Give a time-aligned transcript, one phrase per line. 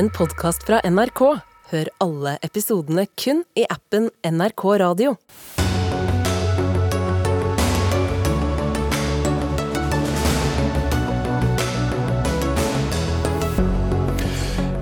[0.00, 1.20] en podkast fra NRK.
[1.70, 5.10] Hør alle episodene kun i appen NRK Radio.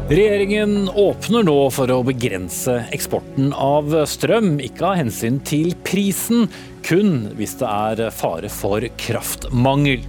[0.08, 6.46] Regjeringen åpner nå for å begrense eksporten av strøm, ikke av hensyn til prisen,
[6.86, 10.06] kun hvis det er fare for kraftmangel.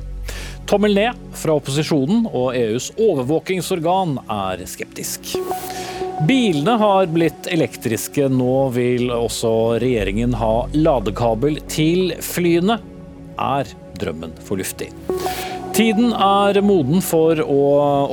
[0.70, 5.32] Tommel ned fra opposisjonen, og EUs overvåkingsorgan er skeptisk.
[6.30, 9.50] Bilene har blitt elektriske, nå vil også
[9.82, 12.76] regjeringen ha ladekabel til flyene.
[13.41, 14.91] Er drømmen for luftig?
[15.74, 17.63] Tiden er moden for å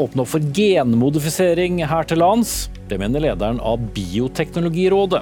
[0.06, 2.70] åpne opp for genmodifisering her til lands.
[2.88, 5.20] Det mener lederen av Bioteknologirådet.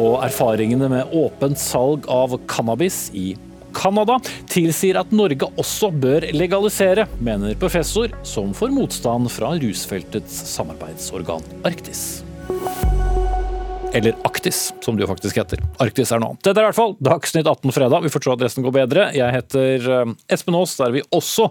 [0.00, 3.34] Og erfaringene med åpent salg av cannabis i
[3.78, 4.18] Canada
[4.50, 12.24] tilsier at Norge også bør legalisere, mener professor, som får motstand fra rusfeltets samarbeidsorgan Arktis.
[13.94, 15.62] Eller Aktis, som det jo faktisk heter.
[15.80, 16.42] Arktis er noe annet.
[16.44, 18.04] Dette er i hvert fall Dagsnytt 18 fredag.
[18.04, 19.06] Vi får tro at resten går bedre.
[19.16, 21.48] Jeg heter eh, Espen Aas, der vi også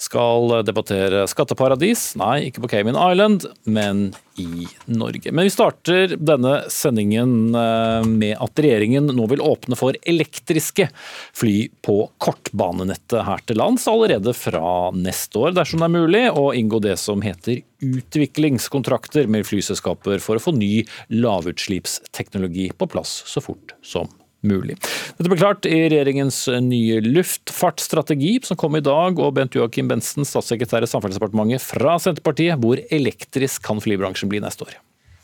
[0.00, 2.12] skal debattere skatteparadis.
[2.20, 4.10] Nei, ikke på Cayman Island, men
[4.40, 5.32] i Norge.
[5.32, 10.88] Men vi starter denne sendingen eh, med at regjeringen nå vil åpne for elektriske
[11.36, 16.56] fly på kortbanenettet her til lands allerede fra neste år, dersom det er mulig, og
[16.58, 20.72] inngå det som heter utviklingskontrakter med flyselskaper for å få ny
[21.12, 24.10] lavutslippsteknologi på plass så fort som
[24.46, 24.76] mulig.
[25.18, 30.28] Dette ble klart i regjeringens nye luftfartsstrategi, som kom i dag, og Bent Joakim Bensen,
[30.28, 32.60] statssekretær i Samferdselsdepartementet fra Senterpartiet.
[32.60, 34.78] Hvor elektrisk kan flybransjen bli neste år?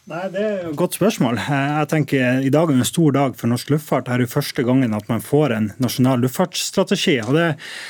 [0.06, 1.34] Nei, Det er et godt spørsmål.
[1.34, 4.04] Jeg tenker I dag er en stor dag for norsk luftfart.
[4.06, 7.16] Det er jo første gangen at man får en nasjonal luftfartsstrategi.
[7.26, 7.48] og Det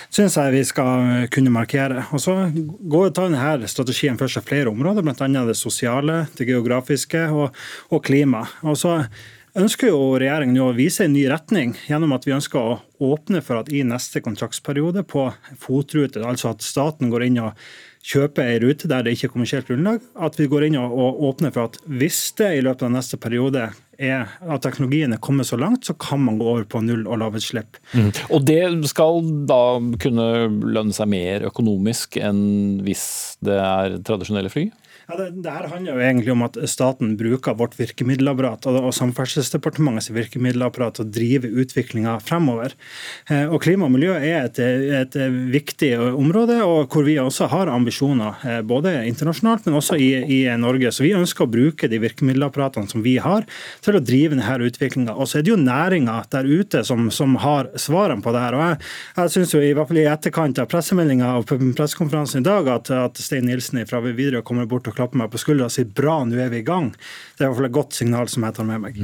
[0.09, 2.07] syns jeg vi skal kunne markere.
[2.17, 2.49] Og så
[2.89, 5.45] går denne strategien for seg flere områder, bl.a.
[5.45, 7.53] det sosiale, det geografiske og,
[7.93, 8.47] og klima.
[8.65, 9.05] Og så
[9.57, 12.79] ønsker jo regjeringen å vise en ny retning gjennom at vi ønsker å
[13.13, 15.29] åpne for at i neste kontraktsperiode på
[15.63, 17.67] FOT-ruter, altså at staten går inn og
[18.07, 21.53] kjøper ei rute der det ikke er kommersielt grunnlag, at vi går inn og åpner
[21.55, 23.67] for at hvis det i løpet av neste periode
[23.97, 27.19] er at teknologien er kommet så langt, så kan man gå over på null- og
[27.23, 27.81] lavutslipp.
[27.97, 28.11] Mm.
[28.31, 29.61] Og det skal da
[30.03, 30.29] kunne
[30.77, 33.07] lønne seg mer økonomisk enn hvis
[33.45, 34.69] det er tradisjonelle fly?
[35.07, 38.95] Ja, det, det, her handler jo egentlig om at staten bruker vårt virkemiddelapparat og, og
[38.97, 42.75] Samferdselsdepartementets virkemiddelapparat til å drive utviklinga fremover.
[43.31, 45.19] Eh, og Klima og miljø er et, et,
[45.53, 48.43] viktig område, og hvor vi også har ambisjoner.
[48.51, 50.91] Eh, både internasjonalt, men også i, i, Norge.
[50.91, 53.47] Så Vi ønsker å bruke de virkemiddelapparatene som vi har,
[53.87, 55.15] til å drive denne utviklinga.
[55.15, 58.59] Og så er det jo næringa der ute som, som har svarene på det her.
[58.59, 58.83] Og jeg,
[59.21, 61.47] jeg synes jo i hvert fall i etterkant av pressemeldinga og
[61.79, 65.41] pressekonferansen i dag at, at Stein Nilsen fra Widerøe kommer bort og klapper meg på
[65.43, 66.91] skuldra og sier bra, nå er vi i gang.
[67.37, 69.01] Det er i hvert fall et godt signal som jeg tar med meg.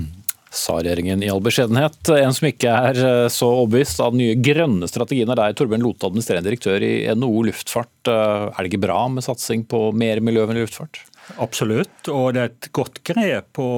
[0.53, 2.10] Sa regjeringen i all beskjedenhet.
[2.12, 5.86] En som ikke er eh, så overbevist av den nye grønne strategien er deg, Torbjørn
[5.86, 7.94] Lote, administrerende direktør i NHO luftfart.
[8.12, 11.00] Eh, er det ikke bra med satsing på mer miljøvennlig luftfart?
[11.41, 13.69] Absolutt, og det er et godt grep å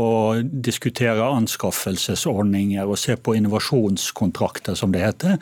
[0.42, 5.36] diskutere anskaffelsesordninger og se på innovasjonskontrakter, som det heter.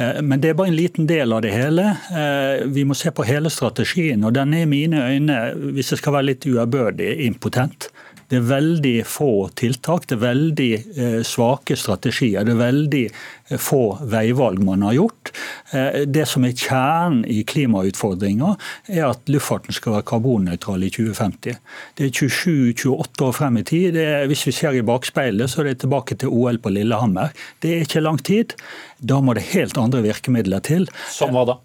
[0.00, 1.90] Eh, men det er bare en liten del av det hele.
[2.10, 5.38] Eh, vi må se på hele strategien, og den er i mine øyne,
[5.76, 7.90] hvis jeg skal være litt uærbødig, impotent.
[8.28, 12.46] Det er veldig få tiltak, det er veldig eh, svake strategier.
[12.46, 15.30] Det er veldig eh, få veivalg man har gjort.
[15.70, 18.56] Eh, det som er kjernen i klimautfordringa,
[18.90, 21.60] er at luftfarten skal være karbonnøytral i 2050.
[21.98, 24.00] Det er 27-28 år frem i tid.
[24.02, 27.30] Er, hvis vi ser i bakspeilet, så er det tilbake til OL på Lillehammer.
[27.62, 28.56] Det er ikke lang tid.
[28.98, 30.90] Da må det helt andre virkemidler til.
[31.12, 31.60] Som hva da?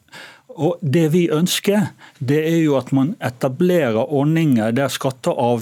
[0.61, 5.61] Og Det vi ønsker, det er jo at man etablerer ordninger der skatte- og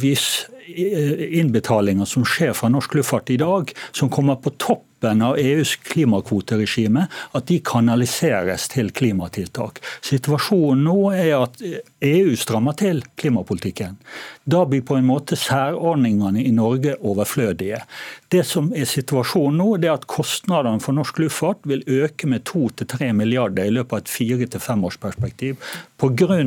[0.69, 5.75] avgiftsinnbetalinger som skjer fra norsk luftfart i dag, som kommer på topp toppen av EUs
[5.75, 9.79] klimakvoteregime, at de kanaliseres til klimatiltak.
[10.01, 11.61] Situasjonen nå er at
[12.01, 13.97] EU strammer til klimapolitikken.
[14.45, 17.83] Da blir på en måte særordningene i Norge overflødige.
[18.29, 22.45] Det som er situasjonen nå, det er at kostnadene for norsk luftfart vil øke med
[22.49, 25.57] 2-3 milliarder i løpet av et fire til femårsperspektiv
[25.99, 26.37] pga.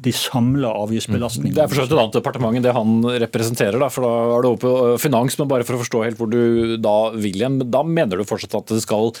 [0.00, 1.54] de samla avgiftsbelastningene.
[1.54, 4.12] Det er for så vidt et annet departement enn det han representerer, da, for da
[4.38, 5.36] er det oppe på finans.
[5.36, 8.58] Men bare for å forstå helt hvor du da vil William, da mener du fortsatt
[8.58, 9.14] at det skal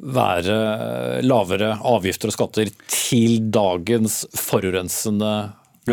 [0.00, 5.32] være lavere avgifter og skatter til dagens forurensende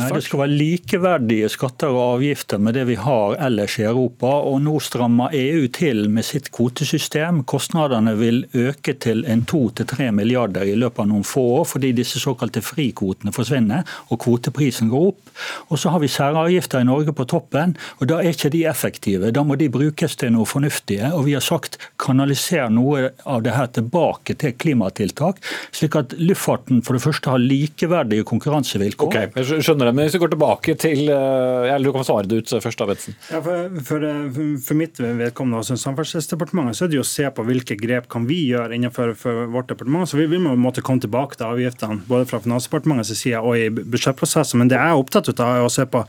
[0.02, 4.28] Nei, Det skal være likeverdige skatter og avgifter med det vi har ellers i Europa.
[4.50, 7.44] og Nå strammer EU til med sitt kvotesystem.
[7.44, 12.22] Kostnadene vil øke til en 2-3 milliarder i løpet av noen få år, fordi disse
[12.22, 15.22] såkalte frikvotene forsvinner og kvoteprisen går opp.
[15.70, 19.32] Og Så har vi særavgifter i Norge på toppen, og da er ikke de effektive.
[19.32, 21.14] Da må de brukes til noe fornuftige.
[21.14, 25.42] og Vi har sagt kanaliser noe av det her tilbake til klimatiltak,
[25.72, 29.08] slik at luftfarten for det første har likeverdige konkurransevilkår.
[29.08, 32.28] Okay, jeg skjønner det, men Hvis vi går tilbake til eh, eller Du kan svare
[32.30, 32.98] det ut først, da,
[33.32, 34.08] Ja, for, for,
[34.66, 38.28] for, mitt vedkommende, altså Samferdselsdepartementet, så er det jo å se på hvilke grep kan
[38.30, 39.16] vi gjøre innenfor
[39.54, 40.10] vårt departement.
[40.10, 44.60] Så Vi vil måtte komme tilbake til avgiftene, både fra Finansdepartementets side og i budsjettprosesser.
[44.60, 46.04] Men det jeg er opptatt av, er å se på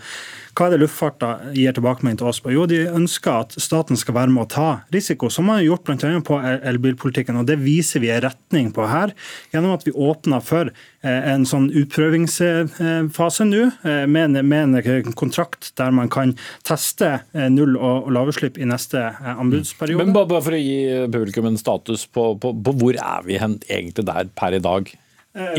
[0.58, 2.50] hva er det luftfarten gir tilbakemelding til oss på?
[2.50, 5.84] Jo, de ønsker at staten skal være med å ta risiko, som man har gjort
[5.86, 6.10] bl.a.
[6.26, 7.38] på elbilpolitikken.
[7.38, 9.12] og Det viser vi en retning på her,
[9.52, 15.94] gjennom at vi åpner for eh, en sånn utprøvingsfase nå, eh, med, en kontrakt der
[15.94, 16.34] man kan
[16.66, 20.08] teste eh, null- og lavutslipp i neste anbudsperiode.
[20.08, 23.60] Men bare for å gi publikum en status på, på, på hvor er vi hen
[23.68, 24.90] egentlig der per i dag?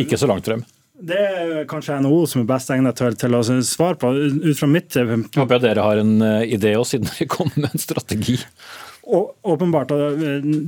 [0.02, 0.66] Ikke så langt frem.
[1.00, 4.12] Det er kanskje NHO som er best egnet til, til å svare på.
[4.44, 7.56] Ut fra mitt Jeg Håper jeg dere har en eh, idé òg, siden dere kommer
[7.56, 8.36] med en strategi
[9.10, 9.92] åpenbart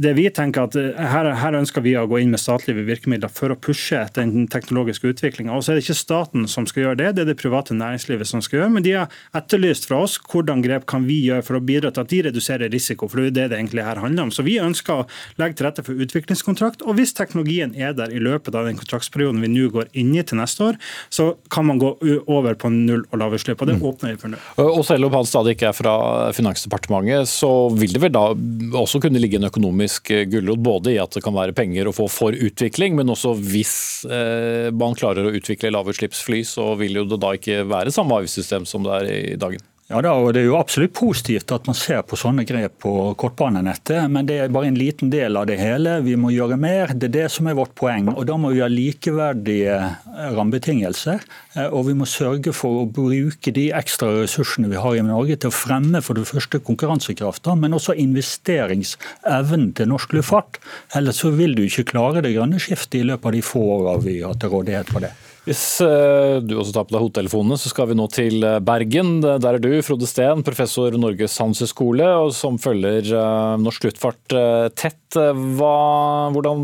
[0.02, 3.32] det vi tenker at eh, her, her, ønsker vi å gå inn med statlige virkemidler
[3.32, 5.58] for å pushe den teknologiske utviklinga.
[5.62, 8.44] Så er det ikke staten som skal gjøre det, det er det private næringslivet som
[8.44, 8.74] skal gjøre.
[8.78, 12.06] Men de har etterlyst fra oss hvordan grep kan vi gjøre for å bidra til
[12.06, 13.10] at de reduserer risiko.
[13.12, 14.34] For det er jo det det egentlig her handler om.
[14.34, 15.08] Så vi ønsker å
[15.42, 16.86] legge til rette for utviklingskontrakt.
[16.86, 20.26] Og hvis teknologien er der i løpet av den kontraktsperioden vi nå går inn i
[20.26, 20.80] til neste år,
[21.14, 21.94] så kan man gå
[22.26, 23.62] over på null og lavutslipp.
[23.62, 23.86] Og det mm.
[23.92, 24.42] åpner vi for nå.
[24.66, 25.96] Og selv om han stadig ikke er fra
[26.36, 28.31] Finansdepartementet, så vil det vel da
[28.78, 31.96] også kunne ligge en økonomisk eh, gulrot både i at det kan være penger å
[31.96, 33.76] få for utvikling, men også hvis
[34.10, 38.68] eh, man klarer å utvikle lavutslippsfly, så vil jo det da ikke være samme avgiftssystem
[38.70, 39.71] som det er i dagen.
[39.92, 42.92] Ja, da, og Det er jo absolutt positivt at man ser på sånne grep på
[43.20, 45.98] kortbanenettet, men det er bare en liten del av det hele.
[46.06, 46.94] Vi må gjøre mer.
[46.96, 48.08] Det er det som er vårt poeng.
[48.14, 51.26] og Da må vi ha likeverdige eh, rammebetingelser.
[51.58, 55.36] Eh, og vi må sørge for å bruke de ekstra ressursene vi har i Norge
[55.36, 60.62] til å fremme for det første konkurransekraften, men også investeringsevnen til norsk luftfart.
[60.96, 64.00] Ellers så vil du ikke klare det grønne skiftet i løpet av de få åra
[64.08, 65.12] vi har til rådighet på det.
[65.48, 69.16] Hvis uh, du også tar på deg hodetelefonene, så skal vi nå til eh, Bergen.
[69.24, 73.10] Der er du, Frode Steen, professor Norges handelshøyskole, som følger
[73.58, 74.36] norsk luftfart
[74.78, 75.00] tett.
[75.18, 76.62] Hva, hvordan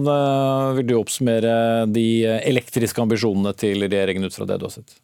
[0.77, 2.05] vil du oppsummere de
[2.37, 4.99] elektriske ambisjonene til regjeringen ut fra det du har sett?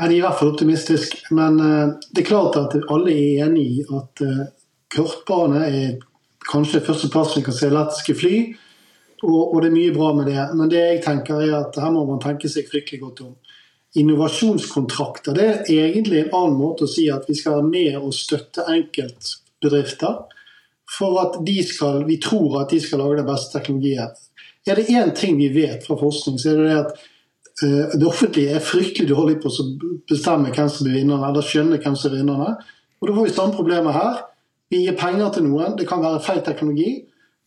[0.00, 1.22] de er i hvert fall optimistiske.
[1.36, 4.22] Men det er klart at alle er enig i at
[4.90, 5.90] kortbane er
[6.50, 8.36] kanskje første plass vi kan se elektriske fly.
[9.22, 10.42] Og, og, det er mye bra med det.
[10.56, 13.34] Men det jeg tenker er at her må man tenke seg fryktelig godt om.
[14.00, 18.14] Innovasjonskontrakter det er egentlig en annen måte å si at vi skal være med og
[18.14, 20.20] støtte enkeltbedrifter
[20.90, 24.14] for at de skal, vi tror at de skal lage den beste teknologien.
[24.66, 26.90] Er det én ting vi vet fra forskning, så er det det at
[27.62, 29.68] uh, det offentlige er fryktelig dårlig på å
[30.10, 32.50] bestemme hvem som blir vinnerne, eller skjønne hvem som er vinnerne.
[33.00, 34.24] Og Da får vi samme problemer her.
[34.70, 36.90] Vi gir penger til noen, det kan være feil teknologi.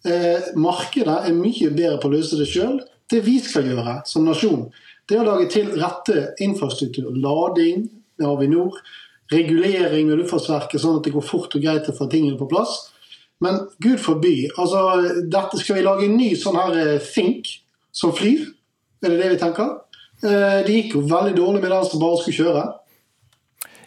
[0.04, 2.82] Eh, markedet er mye bedre på å løse det sjøl.
[3.12, 4.66] Det vi skal gjøre som nasjon,
[5.08, 7.12] det er å lage til rette infrastruktur.
[7.12, 7.86] Lading
[8.20, 8.80] med Avinor,
[9.32, 12.90] regulering med Luftfartsverket, sånn at det går fort og greit å få tingene på plass.
[13.44, 14.50] Men gud forby.
[14.58, 17.50] altså, dette Skal vi lage en ny sånn her fink Think
[17.92, 18.46] som flyr?
[19.04, 19.80] Er det det vi tenker?
[20.24, 22.64] Eh, det gikk jo veldig dårlig med den som bare skulle kjøre.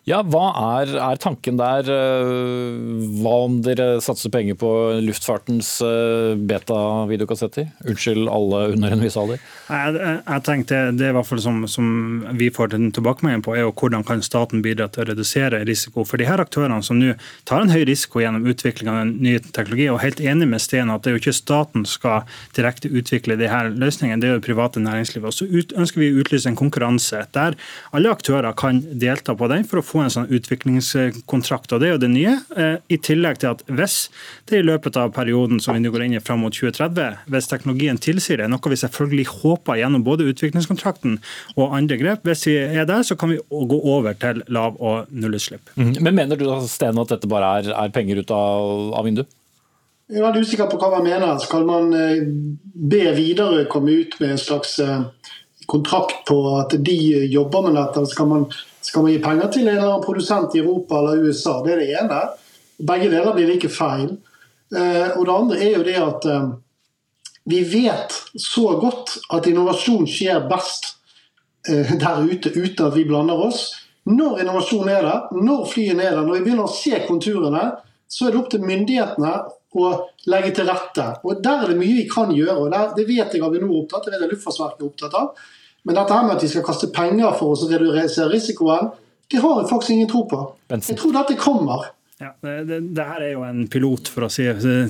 [0.06, 1.88] Ja, Hva er, er, tanken der?
[1.90, 2.74] Eh,
[3.18, 4.68] hva om dere satser penger på
[5.02, 7.72] luftfartens eh, beta-videokassetter?
[7.90, 9.42] Unnskyld alle under en viss alder.
[9.66, 11.88] Jeg, jeg, tenkte Det er i hvert fall som, som
[12.38, 16.04] vi får en tilbakemelding på, er jo hvordan kan staten bidra til å redusere risiko.
[16.06, 17.16] For de her aktørene som nå
[17.50, 21.02] tar en høy risiko gjennom utvikling av ny teknologi, og helt enig med Sten at
[21.02, 24.46] det er jo ikke staten skal direkte utvikle de her løsningene, det er jo det
[24.46, 25.34] private næringslivet.
[25.34, 27.58] Og Så ønsker vi å utlyse en konkurranse der
[27.90, 31.72] alle aktører kan delta på den for å få få en sånn utviklingskontrakt.
[31.72, 32.34] og Det er jo det nye.
[32.56, 34.08] Eh, I tillegg til at hvis
[34.48, 37.50] det i løpet av perioden som vi nå går inn i fram mot 2030, hvis
[37.50, 41.18] teknologien tilsier det, noe vi selvfølgelig håper gjennom både utviklingskontrakten
[41.56, 45.10] og andre grep, hvis vi er der, så kan vi gå over til lav- og
[45.10, 45.72] nullutslipp.
[45.76, 45.96] Mm.
[46.00, 49.32] Men mener du Sten, at dette bare er, er penger ut av, av vinduet?
[50.06, 51.38] Jeg er veldig usikker på hva man mener.
[51.42, 52.22] Skal man eh,
[52.92, 55.00] be videre komme ut med en slags eh,
[55.66, 58.04] kontrakt på at de jobber med dette?
[58.12, 58.46] Skal man
[58.86, 61.58] skal man gi penger til en eller annen produsent i Europa eller USA?
[61.64, 62.20] Det er det ene.
[62.90, 64.12] Begge deler blir like feil.
[64.74, 66.46] Eh, og det andre er jo det at eh,
[67.50, 70.94] vi vet så godt at innovasjon skjer best
[71.66, 73.72] der ute uten at vi blander oss.
[74.06, 77.64] Når innovasjon er der, når flyene er der, når vi begynner å se konturene,
[78.06, 79.32] så er det opp til myndighetene
[79.76, 79.88] å
[80.30, 81.06] legge til rette.
[81.26, 82.56] Og Der er det mye vi kan gjøre.
[82.56, 85.26] og Det vet jeg Avinor er opptatt det vet jeg Luftfartsverket er opptatt av.
[85.86, 88.90] Men dette her med at vi skal kaste penger for å redusere risikoen,
[89.30, 90.40] det har jeg faktisk ingen tro på.
[90.74, 91.86] Jeg tror dette kommer.
[92.16, 94.46] Ja, det, det, her er jo en pilot, for å si,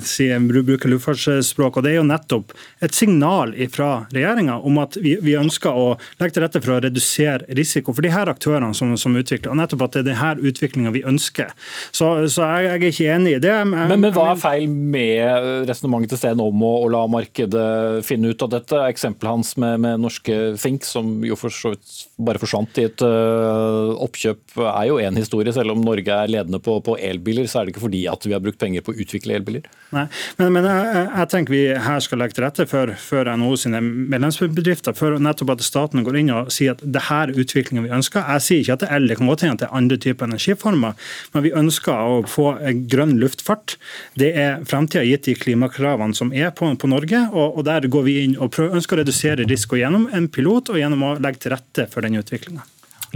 [0.07, 1.75] si, bruke luftfartsspråk.
[1.75, 2.53] og Det er jo nettopp
[2.87, 5.89] et signal fra regjeringa om at vi, vi, ønsker å
[6.21, 9.51] legge til rette for å redusere risiko for de her aktørene som, som utvikler.
[9.51, 11.51] og nettopp at Det er denne utviklinga vi ønsker.
[11.91, 13.51] Så, så jeg, jeg, er ikke enig i det.
[13.57, 18.07] Jeg, men, men, hva er feil med resonnementet til Steen om å, å, la markedet
[18.07, 18.85] finne ut av dette?
[18.93, 23.03] Eksempelet hans med, med norske Think, som jo for så vidt bare forsvant i et
[23.03, 27.49] uh, oppkjøp, er jo én historie, selv om Norge er ledende på, på el elbiler,
[27.51, 29.67] så er det ikke fordi at vi har brukt penger på å utvikle elbiler.
[29.95, 30.07] Nei,
[30.39, 33.83] men, men jeg, jeg, tenker vi her skal legge til rette for, for NHO sine
[33.83, 37.95] medlemsbedrifter, for nettopp at staten går inn og sier at det her er utviklingen vi
[37.97, 38.25] ønsker.
[38.37, 40.01] Jeg sier ikke at det er el, det kan godt hende at det er andre
[40.03, 42.49] typer energiformer, men vi ønsker å få
[42.93, 43.77] grønn luftfart.
[44.19, 48.07] Det er framtida gitt de klimakravene som er på, på Norge, og, og, der går
[48.07, 51.45] vi inn og prøver, ønsker å redusere risiko gjennom en pilot og gjennom å legge
[51.45, 52.67] til rette for den utviklinga.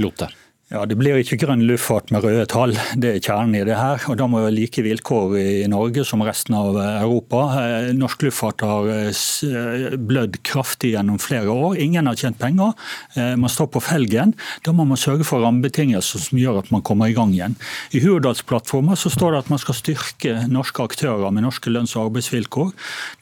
[0.01, 0.40] Lothar.
[0.71, 3.99] Ja, Det blir ikke grønn luftfart med røde tall, det er kjernen i det her.
[4.07, 7.41] og Da må vi ha like vilkår i Norge som resten av Europa.
[7.59, 11.75] Eh, norsk luftfart har eh, blødd kraftig gjennom flere år.
[11.75, 12.77] Ingen har tjent penger.
[13.17, 14.37] Eh, man står på felgen.
[14.63, 17.59] Da må man sørge for rammebetingelser som gjør at man kommer i gang igjen.
[17.91, 22.71] I Hurdalsplattformen står det at man skal styrke norske aktører med norske lønns- og arbeidsvilkår.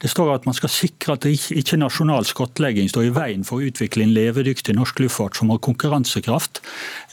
[0.05, 3.73] Det står at man skal sikre at ikke nasjonal skattlegging står i veien for å
[3.73, 6.61] utvikle en levedyktig norsk luftfart som har konkurransekraft.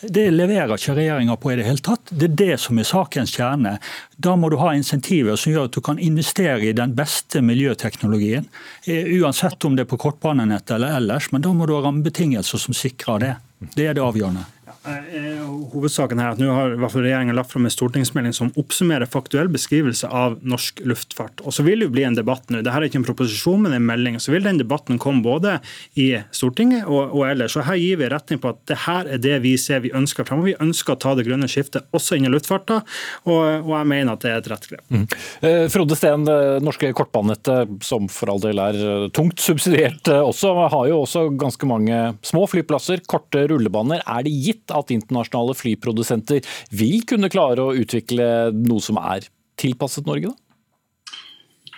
[0.05, 2.11] Det det leverer ikke regjeringa på i det hele tatt.
[2.11, 3.77] Det er det som er sakens kjerne.
[4.19, 8.49] Da må du ha insentiver som gjør at du kan investere i den beste miljøteknologien.
[8.91, 12.63] Eh, uansett om det er på kortbanenett eller ellers, men da må du ha rammebetingelser
[12.63, 13.33] som sikrer det.
[13.79, 14.43] Det er det avgjørende.
[14.87, 18.35] Eh, hovedsaken her er at nå har i hvert fall regjeringen lagt fram en stortingsmelding
[18.37, 21.43] som oppsummerer faktuell beskrivelse av norsk luftfart.
[21.43, 22.61] Og så vil det jo bli en debatt nå.
[22.63, 24.21] Dette er ikke en proposisjon, men en melding.
[24.23, 25.59] Så vil den debatten komme både
[25.99, 27.57] i Stortinget og, og ellers.
[27.59, 30.29] Og her gir vi retning på at det her er det vi ser vi ønsker
[30.29, 30.53] fremover.
[30.53, 32.83] Vi ønsker å ta det grønne skiftet også innen luftfarta,
[33.27, 34.85] og, og, jeg mener at det er et rett grep.
[34.93, 35.05] Mm.
[35.49, 40.53] Eh, Frode Steen, det norske kortbanenettet, som for all del er eh, tungt subsidiert også,
[40.71, 44.05] har jo også ganske mange små flyplasser, korte rullebaner.
[44.07, 46.45] Er det gitt at internasjonale flyprodusenter
[46.77, 49.29] vil kunne klare å utvikle noe som er
[49.61, 50.33] tilpasset Norge?
[50.33, 50.41] da?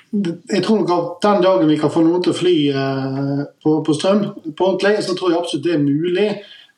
[0.09, 3.75] Jeg tror nok at Den dagen vi kan få noen til å fly eh, på,
[3.85, 4.23] på strøm
[4.57, 6.29] på ordentlig, så tror jeg absolutt det er mulig.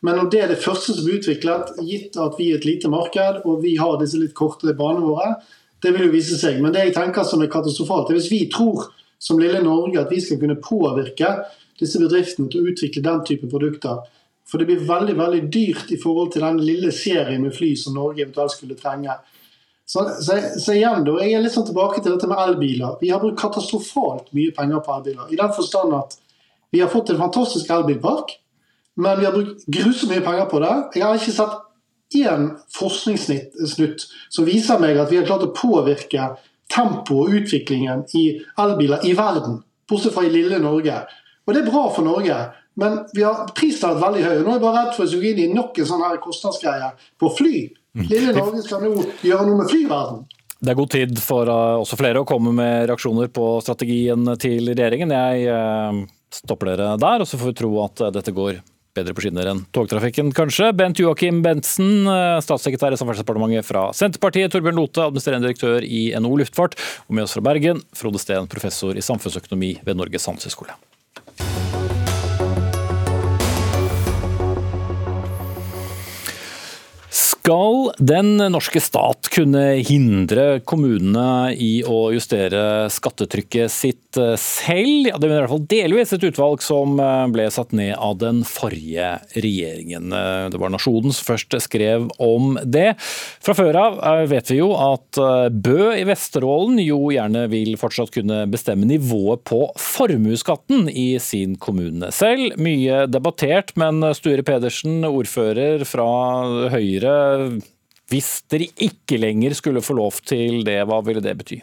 [0.06, 2.90] Men om det er det første som blir utviklet, gitt at vi er et lite
[2.90, 5.34] marked og vi har disse litt korte banene våre,
[5.80, 6.58] det vil jo vise seg.
[6.60, 8.88] Men det jeg tenker som er katastrofalt, er hvis vi tror
[9.20, 11.34] som lille Norge at vi skal kunne påvirke
[11.80, 14.00] disse bedriftene til å utvikle den type produkter,
[14.50, 17.94] for det blir veldig veldig dyrt i forhold til den lille serien med fly som
[17.94, 19.14] Norge eventuelt skulle trenge.
[19.86, 22.98] Så, så, så igjen da, Jeg er litt sånn tilbake til dette med elbiler.
[23.00, 25.30] Vi har brukt katastrofalt mye penger på elbiler.
[25.30, 26.18] I den forstand at
[26.70, 28.36] vi har fått en fantastisk elbilpark,
[29.02, 30.76] men vi har brukt grusomt mye penger på det.
[30.98, 31.58] Jeg har ikke sett
[32.20, 36.32] én forskningssnutt som viser meg at vi har klart å påvirke
[36.70, 38.24] tempoet og utviklingen i
[38.62, 41.02] elbiler i verden, bortsett fra i lille Norge.
[41.46, 42.36] Og det er bra for Norge.
[42.78, 44.36] Men har, prisen har vært veldig høy.
[44.44, 46.90] Nå er jeg bare redd for å gå inn i nok en sånn her kostnadsgreie
[47.20, 47.54] på fly.
[47.98, 48.06] Mm.
[48.06, 48.92] Lille Norge skal nå
[49.26, 50.22] gjøre noe med flyverden.
[50.60, 54.68] Det er god tid for uh, også flere å komme med reaksjoner på strategien til
[54.74, 55.14] regjeringen.
[55.16, 56.02] Jeg uh,
[56.36, 58.60] stopper dere der, og så får vi tro at uh, dette går
[58.94, 60.72] bedre på skinner enn togtrafikken, kanskje.
[60.76, 62.10] Bent Joakim Bentsen,
[62.42, 64.50] statssekretær i Samferdselsdepartementet fra Senterpartiet.
[64.50, 66.74] Torbjørn Lote, administrerende direktør i NHO Luftfart.
[67.06, 70.74] Og med oss fra Bergen, Frode Steen, professor i samfunnsøkonomi ved Norges handelshøyskole.
[77.50, 85.08] Skal den norske stat kunne hindre kommunene i å justere skattetrykket sitt eh, selv?
[85.10, 88.20] Ja, det er i hvert fall delvis et utvalg som eh, ble satt ned av
[88.20, 90.14] den forrige regjeringen.
[90.14, 92.92] Eh, det var Nasjonen som først skrev om det.
[93.42, 93.98] Fra før av
[94.30, 95.18] vet vi jo at
[95.50, 102.12] Bø i Vesterålen jo gjerne vil fortsatt kunne bestemme nivået på formuesskatten i sin kommune
[102.14, 102.54] selv.
[102.62, 106.08] Mye debattert, men Sture Pedersen, ordfører fra
[106.70, 107.18] Høyre,
[108.10, 111.60] hvis dere ikke lenger skulle få lov til det, hva ville det bety?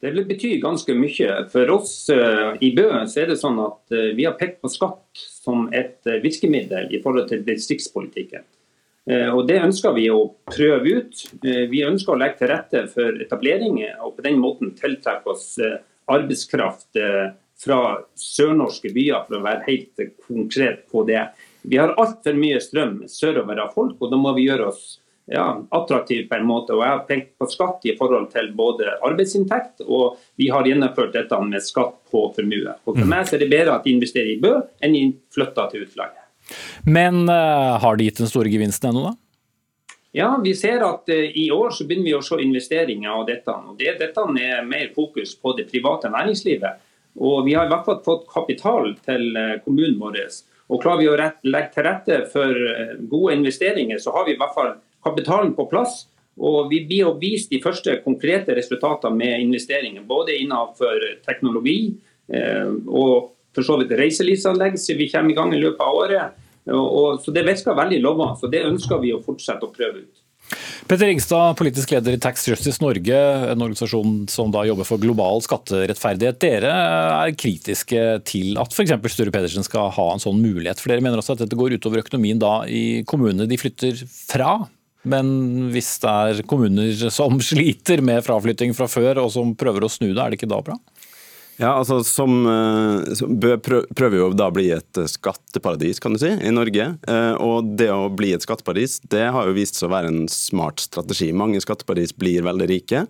[0.00, 1.34] Det vil bety ganske mye.
[1.52, 4.70] For oss uh, i Bø så er det sånn at uh, vi har pekt på
[4.72, 8.46] skatt som et uh, virkemiddel i forhold til distriktspolitikken.
[9.10, 11.22] Og Det ønsker vi å prøve ut.
[11.42, 15.56] Vi ønsker å legge til rette for etableringer og på den måten tiltrekke oss
[16.04, 17.00] arbeidskraft
[17.64, 17.78] fra
[18.20, 21.24] sørnorske byer, for å være helt konkret på det.
[21.62, 24.98] Vi har altfor mye strøm sørover av folk, og da må vi gjøre oss
[25.30, 26.74] ja, attraktive på en måte.
[26.74, 31.14] Og Jeg har tenkt på skatt i forhold til både arbeidsinntekt, og vi har gjennomført
[31.14, 32.74] dette med skatt på formue.
[32.84, 35.86] Og For meg er det bedre at de investerer i Bø enn de flytter til
[35.86, 36.26] utlandet.
[36.82, 39.16] Men uh, har det gitt den store gevinsten ennå, da?
[40.16, 43.54] Ja, vi ser at uh, i år så begynner vi å se investeringer av dette.
[43.54, 46.86] og det, Dette er mer fokus på det private næringslivet.
[47.20, 50.24] Og Vi har i hvert fall fått kapital til uh, kommunen vår.
[50.70, 52.62] Og Klarer vi å legge til rette for
[53.10, 56.04] gode investeringer, så har vi i hvert fall kapitalen på plass.
[56.38, 61.96] Og Vi blir å vise de første konkrete resultatene med investeringer, både innenfor teknologi
[62.30, 66.40] og for så vidt reiselivsanlegg, så vi kommer i gang i løpet av året.
[66.70, 70.04] Og, og, så Det virker veldig lovende, så det ønsker vi å fortsette å prøve
[70.04, 70.19] ut.
[70.90, 73.18] Petter Ringstad, politisk leder i Tax Justice Norge,
[73.52, 76.40] en organisasjon som da jobber for global skatterettferdighet.
[76.42, 78.96] Dere er kritiske til at f.eks.
[79.14, 80.82] Sture Pedersen skal ha en sånn mulighet.
[80.82, 84.56] For dere mener også at dette går utover økonomien da i kommunene de flytter fra?
[85.08, 89.92] Men hvis det er kommuner som sliter med fraflytting fra før, og som prøver å
[89.92, 90.76] snu det, er det ikke da bra?
[91.60, 92.46] Ja, altså som,
[93.12, 96.86] som Bø prøver jo da å bli et skatteparadis, kan du si, i Norge.
[97.04, 100.24] Eh, og det å bli et skatteparadis, det har jo vist seg å være en
[100.32, 101.28] smart strategi.
[101.36, 103.04] Mange skatteparadis blir veldig rike.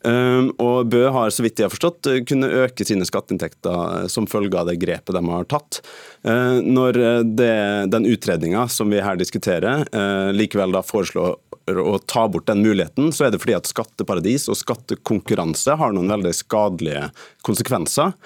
[0.00, 4.70] Og Bø har så vidt jeg har forstått kunne øke sine skatteinntekter som følge av
[4.70, 5.82] det grepet de har tatt.
[6.24, 7.50] Når det,
[7.92, 9.84] den utredninga som vi her diskuterer,
[10.32, 11.36] likevel da foreslår
[11.78, 16.10] å ta bort den muligheten, så er det fordi at skatteparadis og skattekonkurranse har noen
[16.10, 17.10] veldig skadelige
[17.46, 18.16] konsekvenser.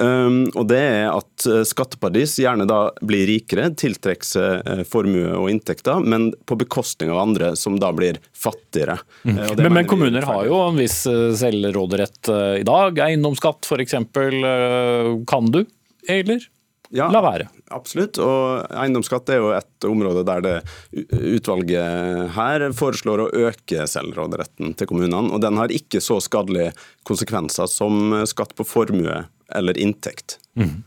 [0.00, 5.34] Um, og det er at uh, skatteparadis gjerne da blir rikere, tiltrekker seg uh, formue
[5.36, 8.96] og inntekter, men på bekostning av andre som da blir fattigere.
[9.26, 9.36] Mm.
[9.36, 12.32] Uh, men, men kommuner har jo en viss selvråderett
[12.62, 12.98] i dag.
[13.04, 13.98] Eiendomsskatt f.eks.
[15.28, 15.62] Kan du,
[16.10, 16.48] eller
[16.92, 17.48] ja, la være.
[17.72, 18.20] Absolutt.
[18.20, 20.56] Og eiendomsskatt er jo et område der det
[21.32, 25.32] utvalget her foreslår å øke selvråderetten til kommunene.
[25.32, 26.74] Og den har ikke så skadelige
[27.08, 29.22] konsekvenser som skatt på formue
[29.52, 30.38] eller inntekt.
[30.56, 30.82] Mm.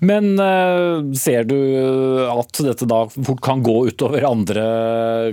[0.00, 1.58] Men uh, ser du
[2.30, 4.64] at dette da fort kan gå utover andre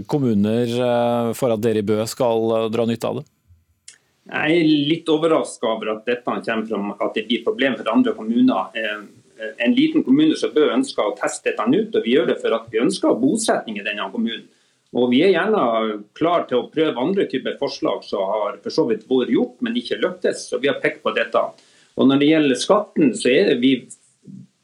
[0.10, 3.27] kommuner uh, for at dere i Bø skal uh, dra nytte av det?
[4.25, 8.15] Jeg er litt overraska over at dette kommer fra at det blir problem for andre
[8.17, 8.82] kommuner
[9.58, 12.56] en liten kommune som Bø ønsker å teste dette ut, og vi gjør det for
[12.56, 14.48] at vi ønsker bosetning i denne kommunen.
[14.95, 18.86] Og Vi er gjerne klar til å prøve andre typer forslag som har for så
[18.88, 20.48] vidt vært gjort, men ikke lyktes.
[20.50, 21.41] så vi har pekt på dette.
[21.98, 23.88] Og Når det gjelder skatten, så er vi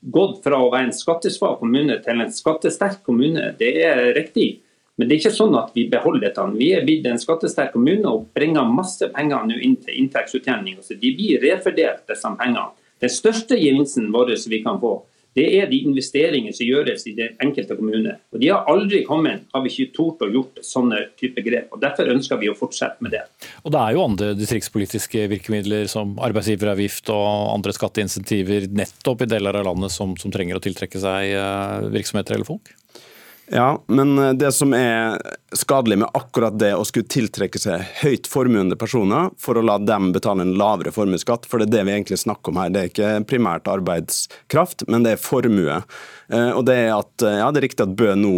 [0.02, 3.56] gått fra å være en skattesvak kommune til en skattesterk kommune.
[3.60, 4.62] Det er riktig.
[4.98, 6.48] Men det er ikke sånn at vi beholder dette.
[6.56, 10.80] Vi er blitt en skattesterk kommune og bringer masse penger nå inn til inntektsutjevning.
[10.80, 12.70] De blir refordelt, disse pengene.
[13.02, 15.00] Den største gevinsten vår vi kan få,
[15.38, 18.18] det er de investeringer som gjøres i den enkelte kommune.
[18.34, 21.70] Og De har aldri kommet, har vi ikke tort å gjort sånne type grep.
[21.72, 23.24] og Derfor ønsker vi å fortsette med det.
[23.64, 29.56] Og Det er jo andre distriktspolitiske virkemidler som arbeidsgiveravgift og andre skatteinsentiver nettopp i deler
[29.56, 32.76] av landet som, som trenger å tiltrekke seg eh, virksomheter eller folk?
[33.54, 35.18] Ja, men eh, det som er
[35.52, 40.14] skadelig med akkurat det å skulle tiltrekke seg høyt formuende personer for å la dem
[40.16, 42.72] betale en lavere formuesskatt, for det er det vi egentlig snakker om her.
[42.72, 45.82] Det er ikke primært arbeidskraft, men det er formue.
[46.32, 48.34] Eh, og det er at eh, ja, det er riktig at Bø nå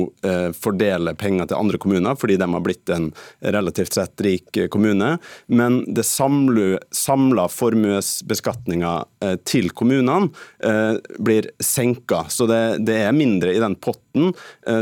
[0.58, 3.10] fordeler penger til andre kommuner, fordi de har blitt en
[3.53, 8.93] relativt sett rik kommune, men det samla formuesbeskatninga
[9.47, 10.32] til kommunene
[11.23, 12.23] blir senka.
[12.34, 14.32] Så det, det er mindre i den potten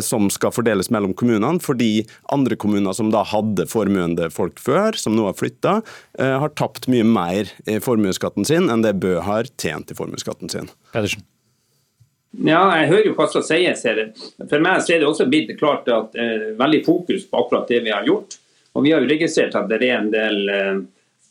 [0.05, 5.15] som skal fordeles mellom kommunene, fordi andre kommuner som da hadde formuende folk før, som
[5.17, 5.81] nå har flytta,
[6.19, 10.51] eh, har tapt mye mer i formuesskatten sin enn det Bø har tjent i formuesskatten
[10.51, 10.71] sin.
[10.93, 11.25] Pedersen.
[12.31, 13.99] Ja, jeg hører jo hva som sies her.
[14.47, 17.91] For meg er det også blitt klart at eh, veldig fokus på akkurat det vi
[17.91, 18.37] har gjort.
[18.71, 20.77] Og Vi har jo registrert at det er en del eh,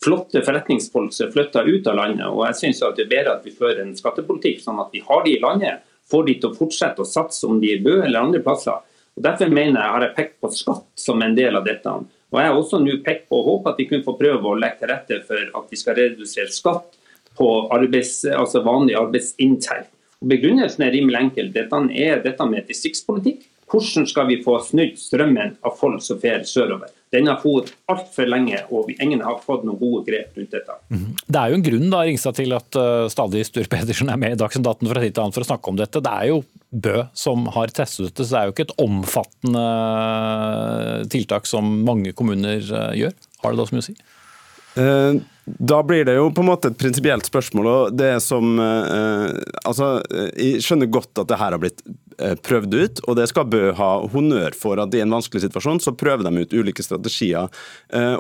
[0.05, 2.27] flotte forretningsfolk som flytter ut av landet.
[2.27, 5.25] og jeg synes Det er bedre at vi fører en skattepolitikk sånn at vi har
[5.25, 8.01] de i landet får de til å fortsette å satse om de er i Bø
[8.03, 8.81] eller andre plasser.
[9.17, 11.93] Og Derfor mener jeg, har jeg pekt på skatt som en del av dette.
[12.31, 14.59] Og Jeg har også nå pekt på å håpe at vi kunne få prøve å
[14.59, 16.99] legge til rette for at vi skal redusere skatt
[17.39, 19.93] på arbeids, altså vanlig arbeidsinntekt.
[20.21, 21.53] Begrunnelsen er rimelig enkel.
[21.55, 23.47] Dette er dette med distriktspolitikk.
[23.71, 26.91] Hvordan skal vi få snudd strømmen av folk som fer sørover?
[27.15, 30.77] Den har fått altfor lenge, og ingen har fått noen gode grep rundt dette.
[30.91, 31.17] Mhm.
[31.27, 34.35] Det er jo en grunn da, Ringstad, til at uh, stadig Sture Pedersen er med
[34.35, 36.03] i Dagsnytt 18 fra for å snakke om dette.
[36.03, 39.63] Det er jo Bø som har testet dette, så det er jo ikke et omfattende
[39.67, 43.17] eh, tiltak som mange kommuner uh, gjør.
[43.43, 43.97] Har det da så mye å si?
[44.77, 47.67] Uh, da blir det jo på en måte et prinsipielt spørsmål.
[47.67, 49.33] og det som, uh,
[49.65, 49.99] altså,
[50.37, 51.83] Jeg skjønner godt at det her har blitt
[52.45, 53.01] prøvd ut.
[53.09, 56.43] Og det skal Bø ha honnør for, at i en vanskelig situasjon så prøver de
[56.45, 57.49] ut ulike strategier.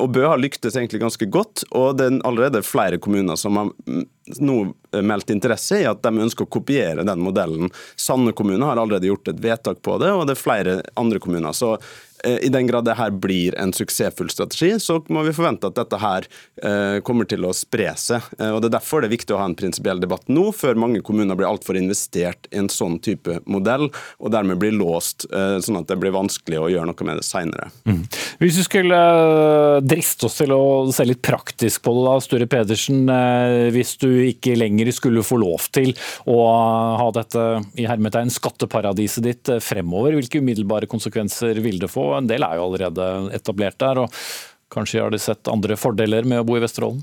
[0.00, 3.68] Og Bø har lyktes egentlig ganske godt, og det er allerede flere kommuner som har
[3.68, 4.06] mm,
[4.40, 4.56] nå
[5.04, 7.68] meldt interesse i at de ønsker å kopiere den modellen.
[7.92, 11.52] Sanne kommune har allerede gjort et vedtak på det, og det er flere andre kommuner.
[11.52, 15.70] Så Eh, i den grad det her blir en suksessfull strategi, så må vi forvente
[15.70, 16.26] at dette her
[16.62, 18.26] eh, kommer til å spre seg.
[18.38, 20.78] Eh, og Det er derfor det er viktig å ha en prinsipiell debatt nå, før
[20.80, 23.88] mange kommuner blir altfor investert i en sånn type modell,
[24.20, 27.68] og dermed blir låst, sånn at det blir vanskelig å gjøre noe med det seinere.
[27.88, 28.02] Mm.
[28.40, 28.98] Hvis vi skulle
[29.84, 30.62] driste oss til å
[30.94, 33.02] se litt praktisk på det, da, Sture Pedersen.
[33.74, 35.92] Hvis du ikke lenger skulle få lov til
[36.30, 36.38] å
[37.00, 37.46] ha dette
[37.80, 42.09] i hermetegn skatteparadiset ditt fremover, hvilke umiddelbare konsekvenser vil det få?
[42.10, 44.04] Og en del er jo allerede etablert der.
[44.04, 44.20] og
[44.70, 47.02] Kanskje har de sett andre fordeler med å bo i Vesterålen?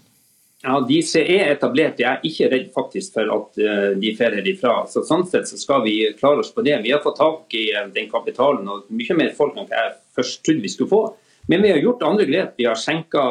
[0.63, 4.33] Ja, De som er etablert, jeg er ikke redd faktisk for at eh, de drar
[4.39, 4.73] herifra.
[4.89, 6.79] Så sånn sett så skal vi klare oss på det.
[6.83, 10.41] Vi har fått tak i eh, den kapitalen og mye mer folk enn jeg først
[10.45, 11.01] trodde vi skulle få.
[11.47, 12.55] Men vi har gjort andre grep.
[12.57, 13.21] Vi har skjenka,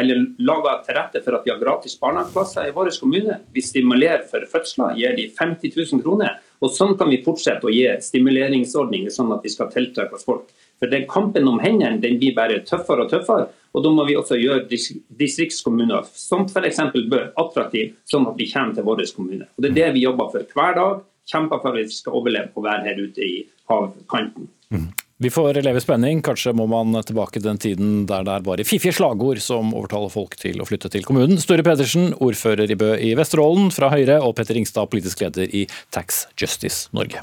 [0.00, 3.36] eller laga til rette for at vi har gratis barnehageplasser i vår kommune.
[3.54, 6.40] Vi stimulerer for fødsler, gir de 50 000 kroner.
[6.60, 10.50] Og Sånn kan vi fortsette å gi stimuleringsordninger, sånn at vi skal tiltrekke oss folk.
[10.80, 13.50] For den Kampen om hendene den blir bare tøffere og tøffere.
[13.72, 16.80] og Da må vi også gjøre distriktskommuner som f.eks.
[17.10, 19.46] Bø attraktive, sånn at vi kommer til vår kommune.
[19.56, 21.04] Og Det er det vi jobber for hver dag.
[21.30, 23.36] Kjemper for at vi skal overleve og være her ute i
[23.70, 24.48] havkanten.
[24.72, 24.88] Mm.
[25.20, 26.22] Vi får leve spenning.
[26.24, 30.38] Kanskje må man tilbake den tiden der det er bare fiffige slagord som overtaler folk
[30.40, 31.36] til å flytte til kommunen.
[31.42, 35.66] Sture Pedersen, ordfører i Bø i Vesterålen fra Høyre, og Petter Ringstad, politisk leder i
[35.92, 37.20] Tax Justice Norge.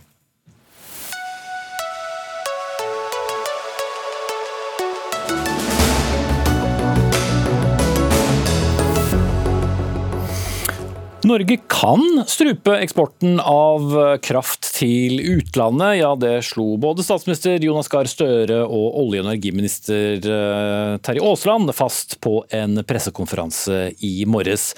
[11.28, 13.92] Norge kan strupe eksporten av
[14.24, 15.98] kraft til utlandet.
[16.00, 21.74] Ja, det slo både statsminister Jonas Gahr Støre og olje- og energiminister eh, Terje Aasland
[21.76, 24.72] fast på en pressekonferanse i morges.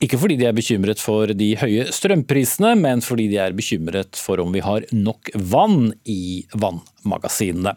[0.00, 4.40] Ikke fordi de er bekymret for de høye strømprisene, men fordi de er bekymret for
[4.40, 6.46] om vi har nok vann i
[7.04, 7.74] vannmagasinene.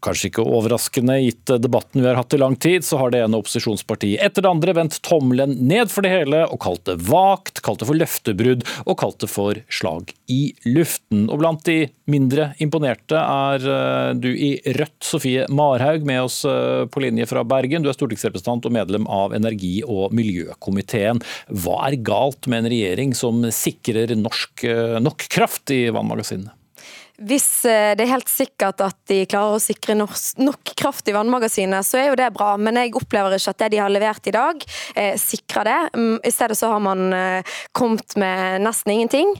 [0.00, 3.36] Kanskje ikke overraskende gitt debatten vi har hatt i lang tid, så har det ene
[3.36, 7.82] opposisjonspartiet etter det andre vendt tommelen ned for det hele og kalt det vagt, kalt
[7.82, 11.26] det for løftebrudd og kalt det for slag i luften.
[11.28, 16.86] Og blant de mindre imponerte er eh, du i Rødt, Sofie Marhaug, med oss eh,
[16.88, 17.84] på linje fra Bergen.
[17.84, 21.20] Du er stortingsrepresentant og medlem av energi- og miljøkomiteen.
[21.52, 26.54] Hva er galt med en regjering som sikrer norsk, eh, nok kraft i vannmagasinene?
[27.16, 31.86] Hvis eh, det er helt sikkert at de klarer å sikre nok kraft i vannmagasinet,
[31.86, 32.52] så er jo det bra.
[32.60, 35.78] Men jeg opplever ikke at det de har levert i dag, eh, sikrer det.
[35.96, 39.32] Mm, I stedet så har man eh, kommet med nesten ingenting.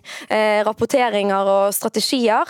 [0.67, 2.49] Rapporteringer og strategier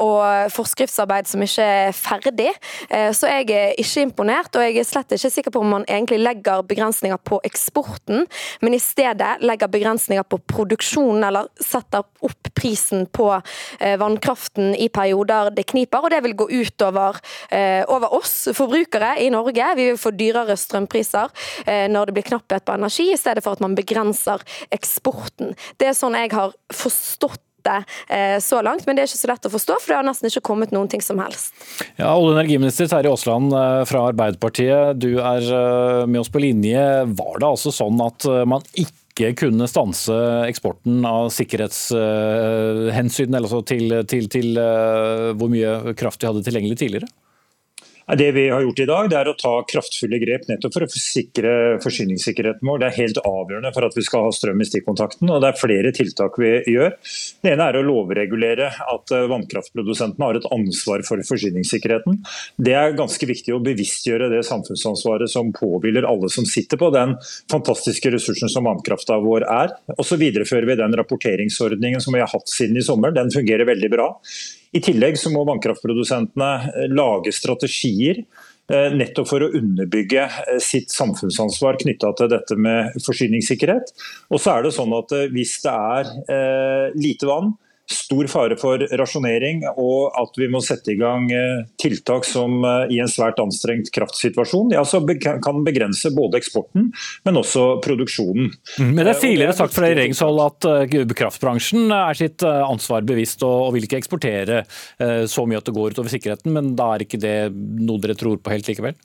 [0.00, 2.50] og forskriftsarbeid som ikke er ferdig.
[2.88, 6.20] Så jeg er ikke imponert, og jeg er slett ikke sikker på om man egentlig
[6.22, 8.26] legger begrensninger på eksporten,
[8.64, 13.30] men i stedet legger begrensninger på produksjonen, eller setter opp prisen på
[14.00, 17.18] vannkraften kraften i perioder det kniper, og det vil gå utover
[17.50, 19.74] eh, over oss forbrukere i Norge.
[19.76, 21.30] Vi vil få dyrere strømpriser
[21.66, 25.54] eh, når det blir knapphet på energi, i stedet for at man begrenser eksporten.
[25.78, 29.46] Det er sånn jeg har forstått eh, så langt, men det er ikke så lett
[29.46, 31.54] å forstå, for det har nesten ikke kommet noen ting som helst.
[31.96, 33.54] Ja, Olje- og energiminister Terje Aasland
[33.88, 36.84] fra Arbeiderpartiet, du er med oss på linje.
[37.08, 40.14] Var det altså sånn at man ikke ikke kunne stanse
[40.46, 47.08] eksporten av sikkerhetshensyn, altså til, til, til eh, hvor mye kraft de hadde tilgjengelig tidligere?
[48.16, 50.88] Det vi har gjort i dag, det er å ta kraftfulle grep nettopp for å
[50.88, 51.50] sikre
[51.84, 52.80] forsyningssikkerheten vår.
[52.80, 55.28] Det er helt avgjørende for at vi skal ha strøm i stikkontakten.
[55.28, 56.94] og Det er flere tiltak vi gjør.
[57.44, 62.22] Det ene er å lovregulere at eh, vannkraftprodusentene har et ansvar for forsyningssikkerheten.
[62.56, 67.12] Det er ganske viktig å bevisstgjøre det samfunnsansvaret som påhviler alle som sitter på den
[67.52, 69.76] fantastiske ressursen som vannkrafta vår er.
[69.98, 73.12] Og så viderefører vi den rapporteringsordningen som vi har hatt siden i sommer.
[73.12, 74.14] Den fungerer veldig bra.
[74.76, 80.92] I tillegg så må vannkraftprodusentene eh, lage strategier eh, nettopp for å underbygge eh, sitt
[80.92, 83.94] samfunnsansvar knytta til dette med forsyningssikkerhet.
[84.32, 87.54] Og så er det sånn at Hvis det er lite vann,
[87.88, 92.94] stor fare for rasjonering, og at vi må sette i gang eh, tiltak som eh,
[92.94, 94.84] i en svært anstrengt kraftsituasjon ja,
[95.44, 96.90] kan begrense både eksporten,
[97.24, 98.52] men også produksjonen.
[98.78, 100.70] Mm, men Det er eh, tidligere sagt fra regjeringshold at
[101.18, 104.62] kraftbransjen er sitt ansvar bevisst og vil ikke eksportere
[104.98, 108.40] så mye at det går utover sikkerheten, men da er ikke det noe dere tror
[108.42, 108.96] på helt likevel?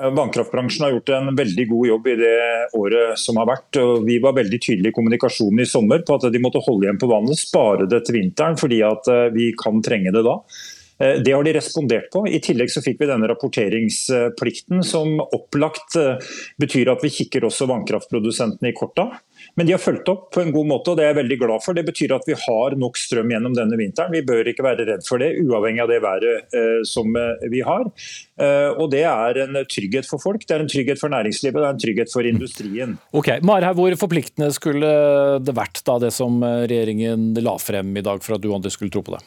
[0.00, 2.40] Vannkraftbransjen har gjort en veldig god jobb i det
[2.78, 3.76] året som har vært.
[3.82, 7.00] og Vi var veldig tydelige i kommunikasjonen i sommer på at de måtte holde igjen
[7.00, 10.38] på vannet, spare det til vinteren fordi eh, vi kan trenge det da.
[11.00, 12.24] Eh, det har de respondert på.
[12.28, 15.98] I tillegg så fikk vi denne rapporteringsplikten, som opplagt
[16.60, 19.10] betyr at vi kikker også vannkraftprodusentene i korta.
[19.60, 21.60] Men de har fulgt opp på en god måte, og det er jeg veldig glad
[21.60, 21.76] for.
[21.76, 24.14] Det betyr at vi har nok strøm gjennom denne vinteren.
[24.16, 27.60] Vi bør ikke være redd for det, uavhengig av det været eh, som eh, vi
[27.66, 27.84] har.
[28.40, 31.66] Eh, og Det er en trygghet for folk, det er en trygghet for næringslivet, det
[31.68, 32.96] er en trygghet for industrien.
[33.12, 34.94] Ok, Marhaug, Hvor forpliktende skulle
[35.44, 38.96] det vært da det som regjeringen la frem i dag, for at du andre skulle
[38.96, 39.20] tro på det?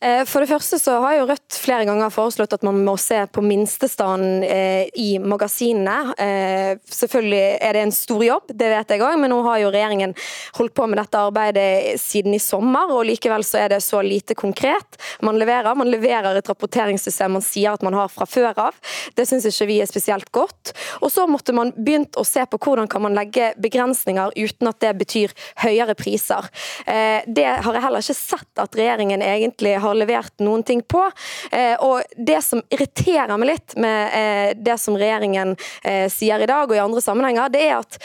[0.00, 3.18] Eh, for det første så har jo Rødt flere ganger foreslått at man må se
[3.28, 6.14] på minstestanden eh, i magasinene.
[6.16, 9.72] Eh, selvfølgelig er det en stor jobb, det vet jeg òg, men nå har jo
[9.74, 10.14] regjeringen
[10.56, 14.34] holdt på med dette arbeidet siden i sommer, og likevel så er det så lite
[14.38, 15.76] konkret man leverer.
[15.76, 18.80] Man leverer et rapporteringssystem man sier at man har fra før av.
[19.14, 20.72] Det syns ikke vi er spesielt godt.
[21.04, 24.80] Og så måtte man begynt å se på hvordan kan man legge begrensninger uten at
[24.82, 26.48] det betyr høyere priser.
[26.86, 31.02] Det har jeg heller ikke sett at regjeringen egentlig har har levert noen ting på.
[31.50, 36.48] Eh, og Det som irriterer meg litt med eh, det som regjeringen eh, sier i
[36.48, 37.98] dag og i andre sammenhenger, det er at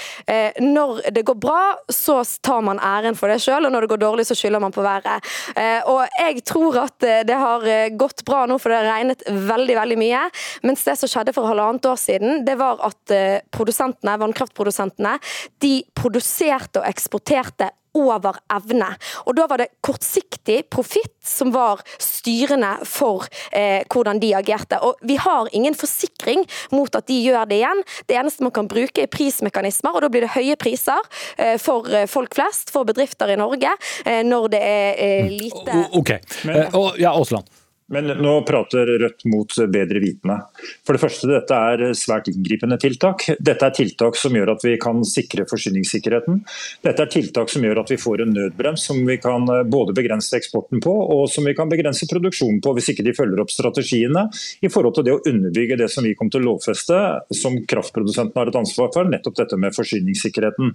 [0.61, 4.01] når det går bra, så tar man æren for det sjøl, og når det går
[4.01, 5.25] dårlig, så skylder man på været.
[5.91, 7.65] Og Jeg tror at det har
[7.97, 10.23] gått bra nå, for det har regnet veldig veldig mye.
[10.65, 13.15] Mens det som skjedde for halvannet år siden, det var at
[13.53, 15.17] produsentene, vannkraftprodusentene
[15.63, 18.91] de produserte og eksporterte over evne.
[19.25, 24.79] Og Da var det kortsiktig profitt som var styrende for eh, hvordan de agerte.
[24.81, 27.83] Og Vi har ingen forsikring mot at de gjør det igjen.
[28.07, 31.01] Det eneste man kan bruke er prismekanismer, og da blir det høye priser
[31.37, 35.83] eh, for eh, folk flest, for bedrifter i Norge, eh, når det er eh, lite
[35.95, 36.11] Ok,
[36.45, 36.67] Men,
[36.99, 37.47] ja, Aasland.
[37.93, 40.39] Men nå prater Rødt mot bedre vitende.
[40.87, 43.27] For det første, dette er svært inngripende tiltak.
[43.37, 46.39] Dette er tiltak som gjør at vi kan sikre forsyningssikkerheten.
[46.81, 49.93] Dette er tiltak som gjør at vi får en nødbrems som vi kan eh, både
[49.97, 53.53] begrense eksporten på, og som vi kan begrense produksjonen på, hvis ikke de følger opp
[53.53, 54.25] strategiene
[54.65, 56.99] i forhold til det å underbygge det som vi kom til å lovfeste,
[57.37, 60.73] som kraftprodusentene har et ansvar for, nettopp dette med forsyningssikkerheten.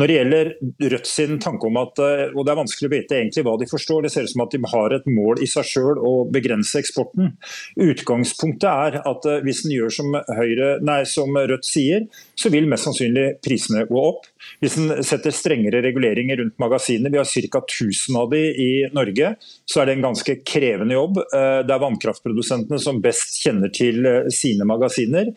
[0.00, 0.52] Når det gjelder
[0.96, 3.68] Rødt sin tanke om at, eh, og det er vanskelig å vite egentlig hva de
[3.68, 6.45] forstår, det ser ut som at de har et mål i seg sjøl å begrense
[6.46, 7.34] begrense eksporten.
[7.76, 12.06] Utgangspunktet er at eh, hvis en gjør som, Høyre, nei, som Rødt sier,
[12.38, 14.28] så vil mest sannsynlig prisene gå opp.
[14.62, 17.62] Hvis en setter strengere reguleringer rundt magasinene, vi har ca.
[17.66, 19.34] 1000 av de i Norge,
[19.66, 21.20] så er det en ganske krevende jobb.
[21.26, 25.32] Eh, det er vannkraftprodusentene som best kjenner til eh, sine magasiner.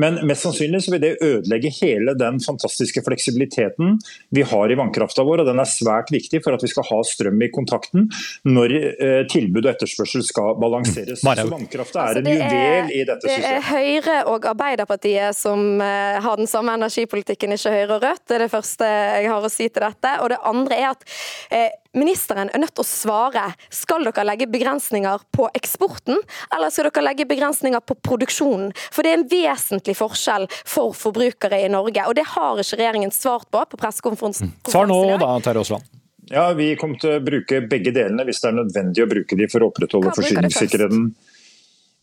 [0.00, 3.98] Men mest sannsynlig så vil det ødelegge hele den fantastiske fleksibiliteten
[4.34, 5.44] vi har i vannkrafta vår.
[5.44, 8.08] og Den er svært viktig for at vi skal ha strøm i kontakten
[8.48, 11.22] når eh, tilbud og etterspørsel skal balanseres.
[11.22, 11.30] Mm.
[11.38, 13.46] Så vannkrafta er altså, en juvel i dette systemet.
[13.46, 18.26] Det er Høyre og Arbeiderpartiet som eh, har den samme energipolitikken, ikke Høyre og Rødt.
[18.26, 20.18] Det er det første jeg har å si til dette.
[20.24, 21.08] Og det andre er at
[21.54, 23.46] eh, Ministeren er nødt til å svare.
[23.72, 26.18] Skal dere legge begrensninger på eksporten,
[26.54, 28.72] eller skal dere legge begrensninger på produksjonen?
[28.90, 33.14] For det er en vesentlig forskjell for forbrukere i Norge, og det har ikke regjeringen
[33.14, 34.50] svart på på pressekonferansen.
[34.50, 34.72] Mm.
[34.72, 35.92] Svar nå da, Terje Aasland.
[36.30, 39.48] Ja, Vi kommer til å bruke begge delene hvis det er nødvendig å bruke de
[39.52, 41.10] for å opprettholde forsyningssikkerheten.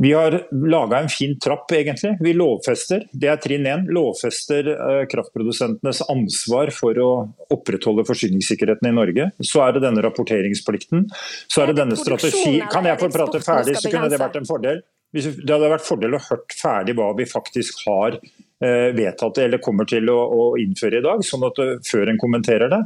[0.01, 2.15] Vi har laga en fin trapp, egentlig.
[2.25, 7.09] Vi lovfester, det er trinn én, lovfester eh, kraftprodusentenes ansvar for å
[7.53, 9.29] opprettholde forsyningssikkerheten i Norge.
[9.45, 11.05] Så er det denne rapporteringsplikten.
[11.45, 14.49] Så er det denne strategi Kan jeg få prate ferdig, så kunne det vært en
[14.49, 14.81] fordel?
[15.11, 19.85] Det hadde vært fordel å hørt ferdig hva vi faktisk har eh, vedtatt eller kommer
[19.89, 22.79] til å, innføre i dag, sånn at eh, før en kommenterer det.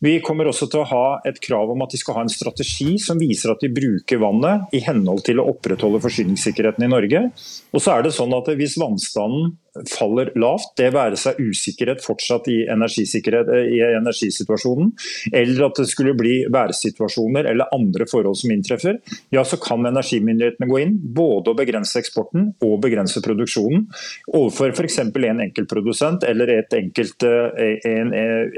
[0.00, 2.94] Vi kommer også til å ha et krav om at de skal ha en strategi
[3.02, 7.26] som viser at de bruker vannet i henhold til å opprettholde forsyningssikkerheten i Norge.
[7.74, 9.52] Og så er det sånn at Hvis vannstanden
[9.90, 14.90] faller lavt, det være seg usikkerhet fortsatt i, i energisituasjonen,
[15.32, 18.98] eller at det skulle bli værsituasjoner eller andre forhold som inntreffer,
[19.30, 23.86] ja så kan energimyndighetene gå inn både å begrense eksporten og begrense produksjonen
[24.34, 24.98] overfor f.eks.
[25.04, 28.14] en enkeltprodusent eller et enkelt, eh, en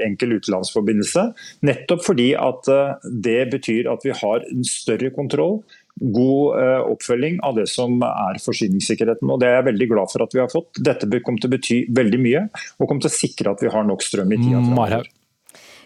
[0.07, 1.32] enkel utenlandsforbindelse.
[1.65, 5.61] Nettopp fordi at eh, det betyr at vi har en større kontroll
[5.95, 9.29] god eh, oppfølging av det som er forsyningssikkerheten.
[9.29, 10.81] og Det er jeg veldig glad for at vi har fått.
[10.81, 12.47] Dette kommer til å bety veldig mye,
[12.79, 15.11] og kommer til å sikre at vi har nok strøm i tida framover.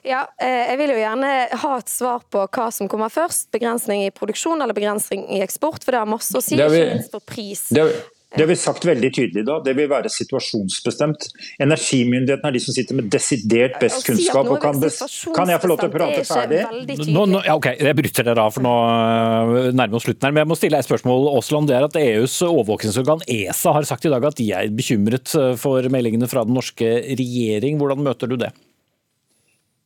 [0.07, 1.31] Ja, eh, jeg vil jo gjerne
[1.63, 3.49] ha et svar på hva som kommer først.
[3.51, 7.11] Begrensning i produksjon eller begrensning i eksport, for det har masse å si, ikke minst
[7.11, 7.67] for pris.
[7.75, 7.83] Det
[8.35, 9.55] Det har vi sagt veldig tydelig da.
[9.63, 11.29] Det vil være situasjonsbestemt.
[11.63, 14.49] Energimyndighetene er de som sitter med desidert best kunnskap.
[14.51, 14.81] og kan,
[15.37, 16.59] kan jeg få lov til å prate ferdig?
[17.07, 20.27] Nå, nå, ja, ok, Jeg bryter dere av, for nå øh, nærmer vi oss slutten
[20.27, 20.35] her.
[20.35, 21.29] Men jeg må stille et spørsmål.
[21.37, 25.31] Aasland, det er at EUs overvåkingsorgan ESA har sagt i dag at de er bekymret
[25.39, 27.79] øh, for meldingene fra den norske regjering.
[27.79, 28.51] Hvordan møter du det?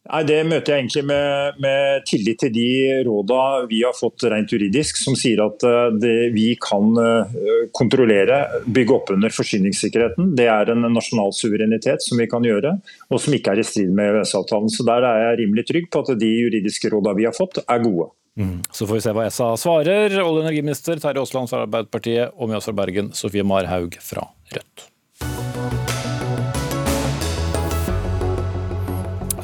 [0.09, 2.69] Nei, Det møter jeg egentlig med, med, tillit til de
[3.05, 7.35] råda vi har fått rent juridisk, som sier at eh, det, vi kan eh,
[7.77, 10.33] kontrollere, bygge opp under forsyningssikkerheten.
[10.37, 12.73] Det er en nasjonal suverenitet som vi kan gjøre,
[13.13, 14.73] og som ikke er i strid med EØS-avtalen.
[14.73, 17.85] Så Der er jeg rimelig trygg på at de juridiske råda vi har fått, er
[17.85, 18.09] gode.
[18.41, 18.61] Mm.
[18.73, 20.15] Så får vi se hva ESA svarer.
[20.17, 24.31] Olje- og energiminister Terje Aasland fra Arbeiderpartiet og med oss fra Bergen, Sofie Marhaug fra
[24.55, 24.90] Rødt.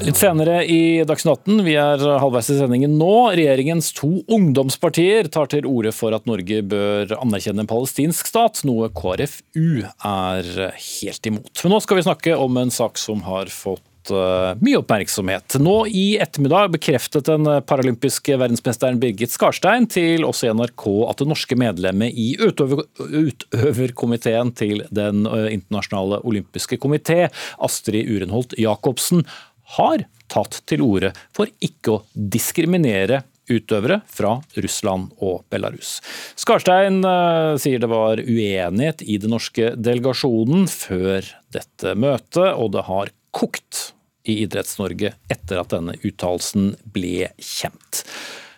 [0.08, 3.34] Litt senere i Dagsnytt 18, vi er halvveis i sendingen nå.
[3.36, 8.88] Regjeringens to ungdomspartier tar til orde for at Norge bør anerkjenne en palestinsk stat, noe
[8.96, 11.52] KrFU er helt imot.
[11.60, 15.58] Men nå skal vi snakke om en sak som har fått eh, mye oppmerksomhet.
[15.60, 21.28] Nå i ettermiddag bekreftet den paralympiske verdensmesteren Birgit Skarstein til oss i NRK at det
[21.34, 27.26] norske medlemmet i utøver, utøverkomiteen til Den eh, internasjonale olympiske komité,
[27.60, 29.28] Astrid Urenholt Jacobsen,
[29.76, 35.98] har tatt til orde for ikke å diskriminere utøvere fra Russland og Belarus.
[36.40, 42.84] Skarstein uh, sier det var uenighet i den norske delegasjonen før dette møtet, og det
[42.90, 43.94] har kokt
[44.28, 48.04] i Idretts-Norge etter at denne uttalelsen ble kjent.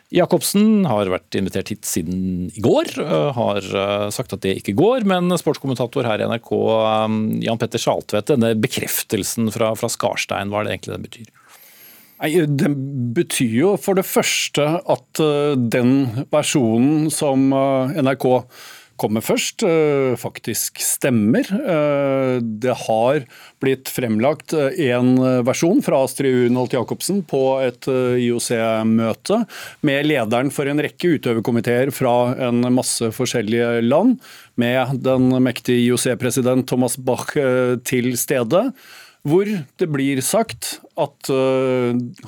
[0.10, 4.74] Jacobsen har vært invitert hit siden i går, uh, har uh, sagt at det ikke
[4.80, 5.06] går.
[5.10, 10.64] Men sportskommentator her i NRK, um, Jan Petter Saltvedt, denne bekreftelsen fra, fra Skarstein, hva
[10.64, 11.30] er det egentlig den betyr?
[12.20, 12.72] Nei, Det
[13.16, 15.22] betyr jo for det første at
[15.72, 15.94] den
[16.34, 18.26] versjonen som NRK
[19.00, 21.48] kommer først, eh, faktisk stemmer.
[21.48, 23.24] Eh, det har
[23.62, 25.16] blitt fremlagt eh, en
[25.48, 29.42] versjon fra Astrid Unholt Jacobsen på et IOC-møte
[29.88, 34.20] med lederen for en rekke utøverkomiteer fra en masse forskjellige land,
[34.60, 37.32] med den mektige IOC-president Thomas Bach
[37.88, 38.72] til stede
[39.28, 41.30] hvor det blir sagt at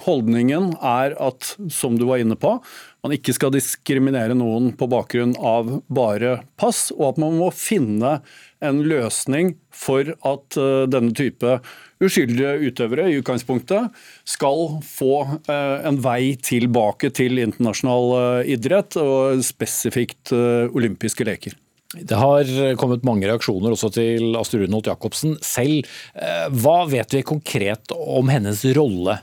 [0.05, 2.57] holdningen er at, som du var inne på,
[3.01, 8.19] man ikke skal diskriminere noen på bakgrunn av bare pass, og at man må finne
[8.61, 11.57] en løsning for at uh, denne type
[12.01, 13.89] uskyldige utøvere i utgangspunktet
[14.29, 15.15] skal få
[15.49, 21.57] uh, en vei tilbake til internasjonal uh, idrett, og spesifikt olympiske leker.
[21.91, 22.47] Det har
[22.79, 25.89] kommet mange reaksjoner også til Astrid Runholt Jacobsen selv.
[26.63, 29.17] Hva vet vi konkret om hennes rolle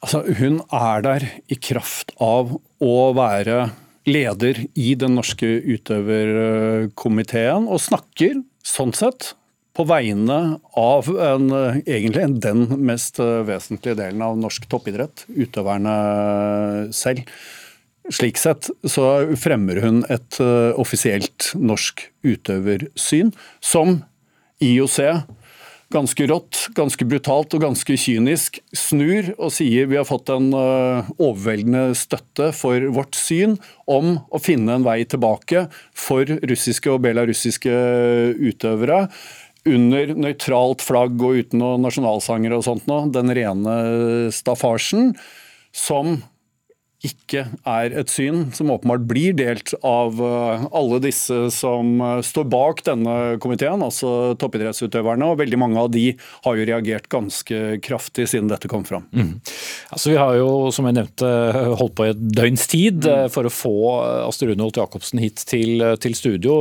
[0.00, 3.70] Altså, hun er der i kraft av å være
[4.08, 8.34] leder i den norske utøverkomiteen, og snakker
[8.64, 9.34] sånn sett
[9.76, 11.50] på vegne av en,
[11.84, 15.96] egentlig den mest vesentlige delen av norsk toppidrett, utøverne
[16.96, 17.20] selv.
[18.10, 20.40] Slik sett så fremmer hun et
[20.80, 24.02] offisielt norsk utøversyn, som
[24.64, 24.98] IOC
[25.90, 31.10] ganske rått, ganske brutalt og ganske kynisk snur og sier vi har fått en eh,
[31.18, 33.56] overveldende støtte for vårt syn
[33.90, 37.74] om å finne en vei tilbake for russiske og belarussiske
[38.38, 39.06] utøvere
[39.68, 43.10] under nøytralt flagg og uten noen nasjonalsanger og sånt noe.
[43.12, 43.74] Den rene
[44.32, 45.12] staffasjen
[45.76, 46.20] som
[47.06, 52.48] ikke er et syn som åpenbart blir delt av eh, alle disse som eh, står
[52.52, 55.30] bak denne komiteen, altså toppidrettsutøverne.
[55.30, 56.10] og Veldig mange av de
[56.44, 59.08] har jo reagert ganske kraftig siden dette kom fram.
[59.16, 59.32] Mm.
[59.90, 61.30] Altså, vi har jo, som jeg nevnte,
[61.80, 63.30] holdt på i et døgns tid mm.
[63.32, 63.76] for å få
[64.28, 66.58] Astrid Rundholt Jacobsen hit til, til studio.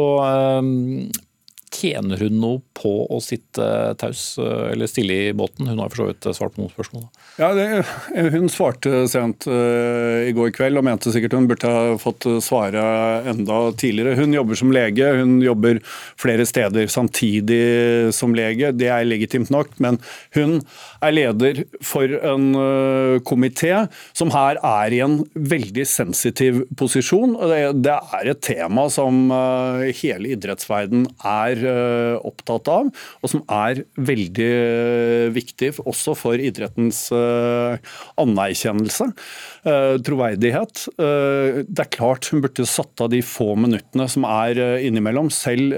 [1.69, 3.65] Tjener hun noe på å sitte
[4.01, 5.67] taus eller stille i båten?
[5.69, 7.05] Hun har for så vidt svart på noen spørsmål.
[7.39, 7.65] Ja, det,
[8.33, 12.81] Hun svarte sent uh, i går kveld og mente sikkert hun burde ha fått svare
[13.29, 14.17] enda tidligere.
[14.19, 15.79] Hun jobber som lege, hun jobber
[16.19, 18.73] flere steder samtidig som lege.
[18.75, 19.99] Det er legitimt nok, men
[20.35, 20.59] hun
[21.05, 23.85] er leder for en uh, komité
[24.17, 27.37] som her er i en veldig sensitiv posisjon.
[27.51, 33.43] Det, det er et tema som uh, hele idrettsverden er eh, opptatt av, og som
[33.51, 37.77] er veldig eh, viktig også for idrettens eh,
[38.19, 39.09] anerkjennelse.
[40.05, 40.85] Troverdighet.
[40.95, 45.27] Det er klart hun burde satt av de få minuttene som er innimellom.
[45.33, 45.75] Selv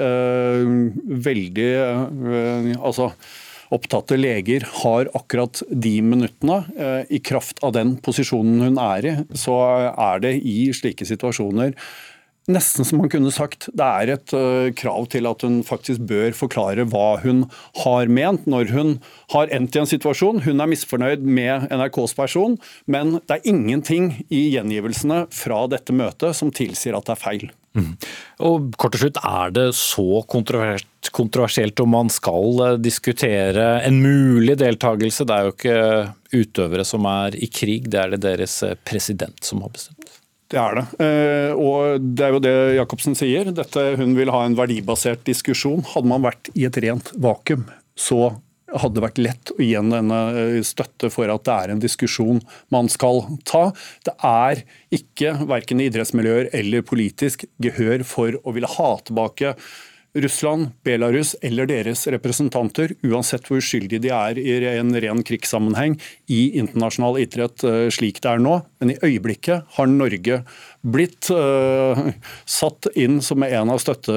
[1.26, 1.70] veldig
[2.78, 3.10] Altså
[3.74, 6.60] opptatte leger har akkurat de minuttene.
[7.10, 9.58] I kraft av den posisjonen hun er i, så
[9.90, 11.74] er det i slike situasjoner
[12.54, 16.36] nesten som man kunne sagt det er et uh, krav til at hun faktisk bør
[16.38, 17.46] forklare hva hun
[17.84, 18.94] har ment når hun
[19.34, 20.44] har endt i en situasjon.
[20.46, 26.38] Hun er misfornøyd med NRKs person, men det er ingenting i gjengivelsene fra dette møtet
[26.38, 27.50] som tilsier at det er feil.
[27.72, 27.92] Mm.
[28.44, 34.58] Og kort til slutt, Er det så kontroversielt om man skal eh, diskutere en mulig
[34.60, 35.26] deltakelse?
[35.26, 39.40] Det er jo ikke utøvere som er i krig, det er det deres eh, president
[39.44, 40.21] som har bestemt.
[40.52, 40.86] Det er det.
[41.00, 43.52] Eh, og det er jo det Jacobsen sier.
[43.56, 45.84] Dette, hun vil ha en verdibasert diskusjon.
[45.94, 48.34] Hadde man vært i et rent vakuum, så
[48.72, 52.42] hadde det vært lett å gi en eh, støtte for at det er en diskusjon
[52.74, 53.70] man skal ta.
[54.08, 54.64] Det er
[54.96, 59.56] ikke verken i idrettsmiljøer eller politisk gehør for å ville ha tilbake
[60.14, 65.96] Russland, Belarus eller deres representanter, uansett hvor uskyldige de er i en ren krigssammenheng
[66.28, 68.58] i internasjonal idrett eh, slik det er nå.
[68.82, 70.42] Men i øyeblikket har Norge
[70.82, 72.00] blitt uh,
[72.50, 74.16] satt inn som en av, støtte,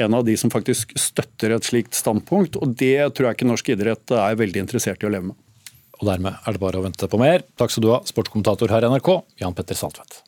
[0.00, 2.56] en av de som faktisk støtter et slikt standpunkt.
[2.56, 5.38] Og det tror jeg ikke norsk idrett er veldig interessert i å leve med.
[5.98, 7.44] Og dermed er det bare å vente på mer.
[7.60, 10.22] Takk skal du ha, sportskommentator her i NRK, Jan Petter Saltvedt.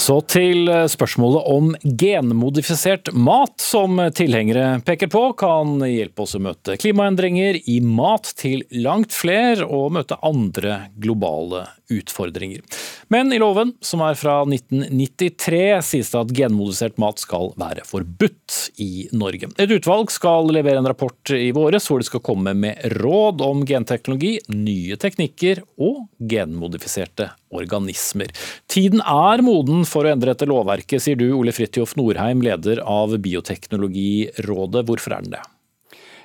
[0.00, 6.42] Så til eh, spørsmålet om genmodifisert mat, som tilhengere peker på kan hjelpe oss å
[6.42, 12.60] møte klimaendringer i mat til langt fler, og møte andre globale utfordringer.
[13.08, 18.56] Men i loven, som er fra 1993, sies det at genmodifisert mat skal være forbudt
[18.82, 19.50] i Norge.
[19.60, 23.64] Et utvalg skal levere en rapport i våres hvor de skal komme med råd om
[23.68, 28.32] genteknologi, nye teknikker og genmodifiserte organismer.
[28.70, 33.14] Tiden er moden for å endre dette lovverket, sier du Ole Fridtjof Norheim, leder av
[33.22, 34.84] Bioteknologirådet.
[34.88, 35.44] Hvorfor er den det?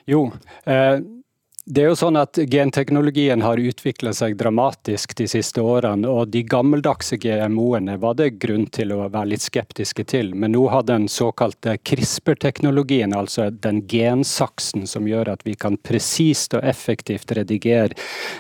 [0.10, 0.30] Jo,
[0.66, 1.00] eh
[1.70, 6.10] det er jo sånn at Genteknologien har utviklet seg dramatisk de siste årene.
[6.10, 10.32] og De gammeldagse GMO-ene var det grunn til å være litt skeptiske til.
[10.34, 16.56] Men nå har den såkalte CRISPR-teknologien, altså den gensaksen som gjør at vi kan presist
[16.58, 17.94] og effektivt redigere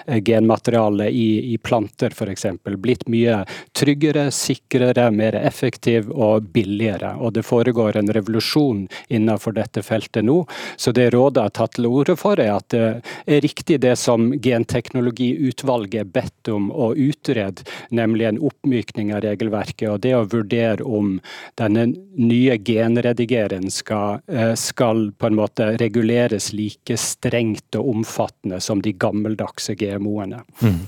[0.07, 2.47] eh, genmateriale i, i planter f.eks.,
[2.81, 3.43] blitt mye
[3.77, 7.13] tryggere, sikrere, mer effektiv og billigere.
[7.21, 10.41] Og Det foregår en revolusjon innenfor dette feltet nå.
[10.81, 16.13] Så det rådet har tatt til orde for, er at eh, riktig det som Genteknologiutvalget
[16.13, 21.17] bedt om å utrede, nemlig en oppmykning av regelverket og det å vurdere om
[21.59, 21.87] denne
[22.19, 28.93] nye genredigeren skal, eh, skal på en måte reguleres like strengt og omfattende som de
[28.93, 30.43] gammeldagse GMO-ene.
[30.61, 30.79] Mm.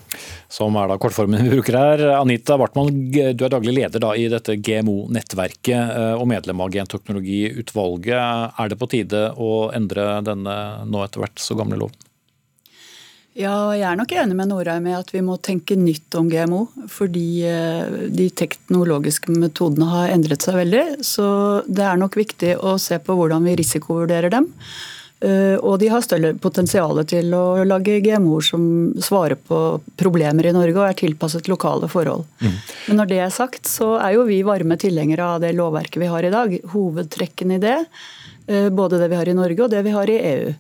[0.52, 2.06] Som er da kortformen vi bruker her.
[2.20, 8.60] Anita Bartmann, du er daglig leder da i dette GMO-nettverket eh, og medlem av Genteknologiutvalget.
[8.60, 10.58] Er det på tide å endre denne
[10.88, 12.08] nå etter hvert så gamle loven?
[13.40, 16.66] Ja, jeg er nok enig med Norheim i at vi må tenke nytt om GMO.
[16.92, 20.86] Fordi eh, de teknologiske metodene har endret seg veldig.
[21.08, 21.28] Så
[21.68, 24.50] det er nok viktig å se på hvordan vi risikovurderer dem.
[25.24, 28.66] Eh, og de har større potensial til å lage GMO-er som
[29.00, 29.62] svarer på
[29.96, 32.26] problemer i Norge og er tilpasset lokale forhold.
[32.42, 32.58] Mm.
[32.90, 36.12] Men når det er sagt, så er jo vi varme tilhengere av det lovverket vi
[36.12, 36.58] har i dag.
[36.74, 37.78] Hovedtrekkene i det,
[38.52, 40.52] eh, både det vi har i Norge og det vi har i EU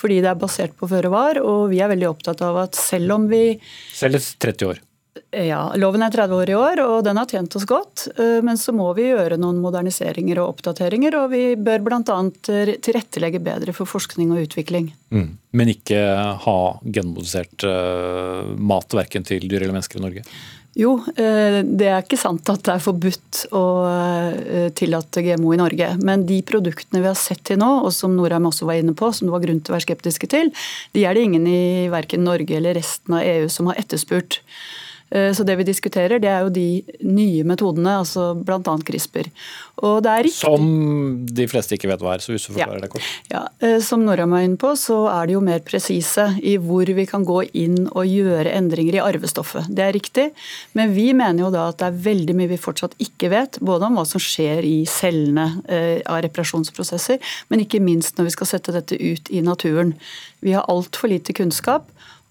[0.00, 1.40] fordi det er basert på føre var.
[1.44, 3.44] Og vi er veldig opptatt av at selv om vi
[3.94, 4.86] Selv 30 år?
[5.30, 8.06] Ja, loven er 30 år i år, og den har tjent oss godt.
[8.18, 12.18] Eh, men så må vi gjøre noen moderniseringer og oppdateringer, og vi bør bl.a.
[12.42, 14.90] tilrettelegge bedre for forskning og utvikling.
[15.14, 15.28] Mm.
[15.58, 16.00] Men ikke
[16.44, 20.26] ha genmodisert uh, mat verken til dyr eller mennesker i Norge?
[20.78, 25.58] Jo, eh, det er ikke sant at det er forbudt å eh, tillate GMO i
[25.58, 25.88] Norge.
[26.06, 29.10] Men de produktene vi har sett til nå, og som Norheim også var inne på,
[29.10, 30.52] som det var grunn til å være skeptiske til,
[30.94, 34.38] de er det ingen i verken Norge eller resten av EU som har etterspurt.
[35.10, 38.76] Eh, så det vi diskuterer, det er jo de nye metodene, altså bl.a.
[38.86, 39.30] CRISPR.
[40.34, 40.66] som
[41.26, 42.84] de fleste ikke vet hva er, så hvis du forklarer ja.
[42.84, 43.08] det kort.
[43.32, 46.86] Ja, eh, Som Norheim var inne på, så er de jo mer presise i hvor
[46.86, 49.70] vi kan gå inn og gjøre endringer i arvestoffet.
[49.72, 50.28] Det er riktig,
[50.78, 53.60] men vi mener jo da at det er veldig mye vi fortsatt ikke vet.
[53.64, 57.18] Både om hva som skjer i cellene eh, av reparasjonsprosesser,
[57.50, 59.96] men ikke minst når vi skal sette dette ut i naturen.
[60.44, 61.88] Vi har altfor lite kunnskap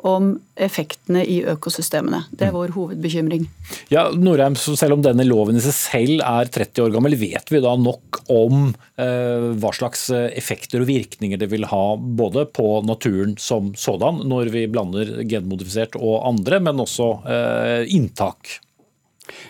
[0.07, 2.21] om effektene i økosystemene.
[2.31, 2.57] Det er mm.
[2.57, 3.47] vår hovedbekymring.
[3.91, 7.61] Ja, Norheim, Selv om denne loven i seg selv er 30 år gammel, vet vi
[7.63, 8.69] da nok om
[8.99, 14.23] eh, hva slags eh, effekter og virkninger det vil ha både på naturen som sådan,
[14.29, 18.59] når vi blander genmodifisert og andre, men også eh, inntak?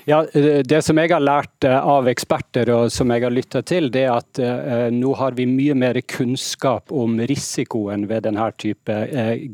[0.06, 3.62] Ja, eh, Det som jeg har lært eh, av eksperter og som jeg har lytta
[3.62, 8.46] til, det er at uh, nå har vi mye mer kunnskap om risikoen ved denne
[8.60, 8.96] type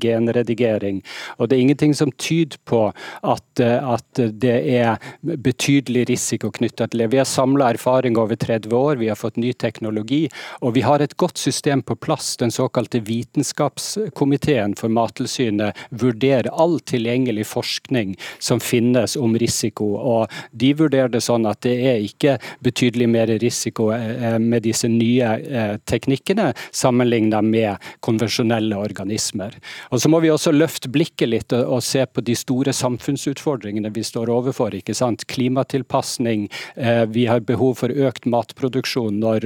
[0.02, 1.02] genredigering.
[1.38, 2.82] Og Det er ingenting som tyder på
[3.24, 7.12] at, at det er betydelig risiko knytta til det.
[7.14, 10.26] Vi har samla erfaring over 30 år, vi har fått ny teknologi,
[10.62, 12.36] og vi har et godt system på plass.
[12.42, 19.96] Den såkalte vitenskapskomiteen for Mattilsynet vurderer all tilgjengelig forskning som finnes om risiko.
[19.96, 20.15] og
[20.52, 25.32] De vurderer det sånn at det er ikke betydelig mer risiko eh, med disse nye
[25.40, 29.56] eh, teknikkene sammenlignet med konvensjonelle organismer.
[29.92, 34.04] Og Så må vi også løfte blikket litt og se på de store samfunnsutfordringene vi
[34.06, 34.76] står overfor.
[34.76, 35.26] ikke sant?
[35.32, 39.46] Klimatilpasning, eh, vi har behov for økt matproduksjon når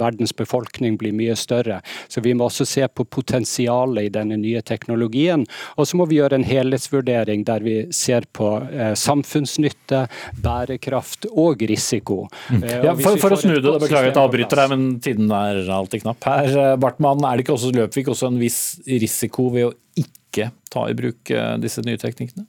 [0.00, 1.80] verdens befolkning blir mye større.
[2.08, 5.46] Så vi må også se på potensialet i denne nye teknologien.
[5.76, 8.50] Og så må vi gjøre en helhetsvurdering der vi ser på
[8.96, 9.99] samfunnsnytte,
[10.40, 12.22] bærekraft og risiko.
[12.50, 12.64] Mm.
[12.86, 16.04] Ja, for, for å snu det, beklager at jeg avbryter deg, men tiden er alltid
[16.04, 16.30] knapp.
[16.30, 19.70] Her, eh, Bartmann, er det ikke også, løp vi ikke også en viss risiko ved
[19.70, 22.46] å ikke ta i bruk eh, disse nye teknikkene?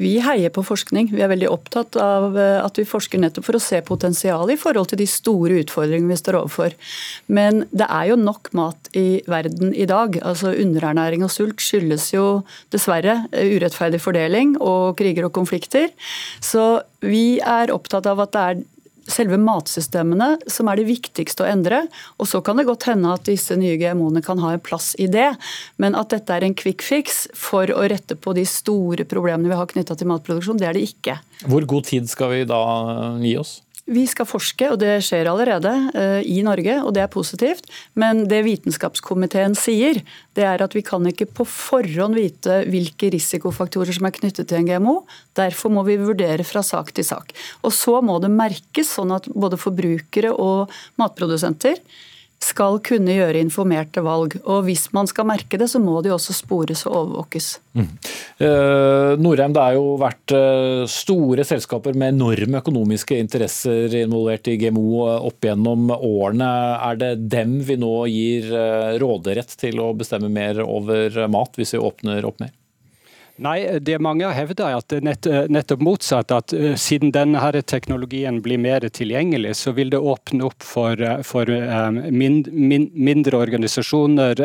[0.00, 1.10] Vi heier på forskning.
[1.12, 4.60] Vi er veldig opptatt av eh, at vi forsker nettopp for å se potensialet i
[4.60, 6.76] forhold til de store utfordringene vi står overfor.
[7.28, 10.16] Men det er jo nok mat i verden i dag.
[10.24, 12.26] Altså Underernæring og sult skyldes jo
[12.72, 15.92] dessverre urettferdig fordeling og kriger og konflikter.
[16.40, 18.62] Så vi er opptatt av at det er
[19.10, 21.84] selve matsystemene som er det viktigste å endre.
[22.22, 25.08] Og så kan det godt hende at disse nye GMO-ene kan ha en plass i
[25.10, 25.32] det.
[25.82, 29.58] Men at dette er en quick fix for å rette på de store problemene vi
[29.58, 31.18] har knytta til matproduksjon, det er det ikke.
[31.48, 32.62] Hvor god tid skal vi da
[33.22, 33.60] gi oss?
[33.90, 37.66] Vi skal forske, og det skjer allerede uh, i Norge, og det er positivt.
[37.98, 39.98] Men det vitenskapskomiteen sier,
[40.38, 44.60] det er at vi kan ikke på forhånd vite hvilke risikofaktorer som er knyttet til
[44.60, 44.94] en GMO.
[45.34, 47.34] Derfor må vi vurdere fra sak til sak.
[47.66, 50.70] Og så må det merkes, sånn at både forbrukere og
[51.02, 51.82] matprodusenter
[52.42, 54.36] skal kunne gjøre informerte valg.
[54.42, 57.48] Og hvis man skal merke det, så må de også spores og overvåkes.
[57.78, 57.88] Mm.
[58.44, 64.58] Eh, Norheim, det har jo vært uh, store selskaper med enorme økonomiske interesser involvert i
[64.60, 66.50] GMO uh, opp gjennom årene.
[66.90, 68.50] Er det dem vi nå gir
[69.00, 72.52] råderett til å bestemme mer over mat, hvis vi åpner opp mer?
[73.42, 76.30] Nei, det mange har hevda er at nett, nettopp motsatt.
[76.34, 81.00] At uh, siden denne her teknologien blir mer tilgjengelig, så vil det åpne opp for,
[81.02, 81.50] uh, for
[82.14, 84.38] mind, min, mindre organisasjoner,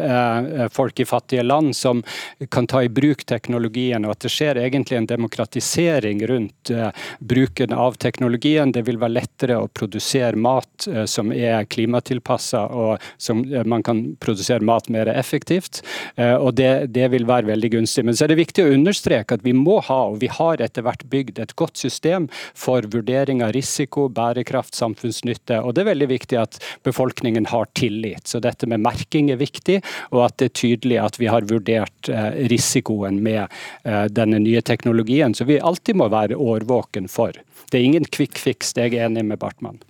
[0.74, 2.02] folk i fattige land, som
[2.50, 4.06] kan ta i bruk teknologien.
[4.08, 6.72] Og at det skjer egentlig en demokratisering rundt
[7.20, 8.72] bruken av teknologien.
[8.74, 14.66] Det vil være lettere å produsere mat som er klimatilpassa, og som man kan produsere
[14.66, 15.84] mat mer effektivt.
[16.18, 18.06] Og det, det vil være veldig gunstig.
[18.08, 20.86] Men så er det viktig å understreke at vi må ha, og vi har etter
[20.86, 25.62] hvert bygd et godt system for vurdering av risiko, bærekraft, samfunnsnytte.
[25.62, 28.28] Og det er veldig viktig at befolkningen har tillit.
[28.28, 29.82] Så dette med merking er viktig,
[30.12, 33.46] og at det er tydelig at vi har vurdert eh, risikoen med
[33.84, 37.36] eh, denne nye teknologien, så vi alltid må være årvåken for.
[37.72, 39.82] Det er ingen kvikkfiks, det er jeg enig med Bartmann.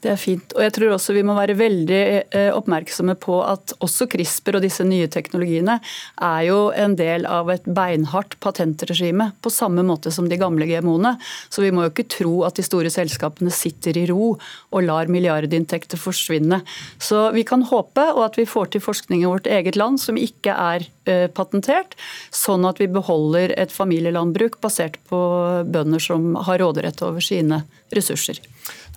[0.00, 0.54] Det er fint.
[0.56, 4.64] Og jeg tror også vi må være veldig eh, oppmerksomme på at også CRISPR og
[4.64, 5.78] disse nye teknologiene
[6.20, 11.16] er jo en del av et beinhardt patentregime, på samme måte som de gamle GMO-ene.
[11.52, 15.10] Så vi må jo ikke tro at de store selskapene sitter i ro og lar
[15.12, 16.62] milliardinntekter forsvinne.
[17.02, 20.18] Så vi kan håpe, og at vi får til forskning i vårt eget land som
[20.20, 21.96] ikke er eh, patentert,
[22.34, 25.20] sånn at vi beholder et familielandbruk basert på
[25.68, 27.64] bønder som har råderett over sine
[27.94, 28.40] ressurser.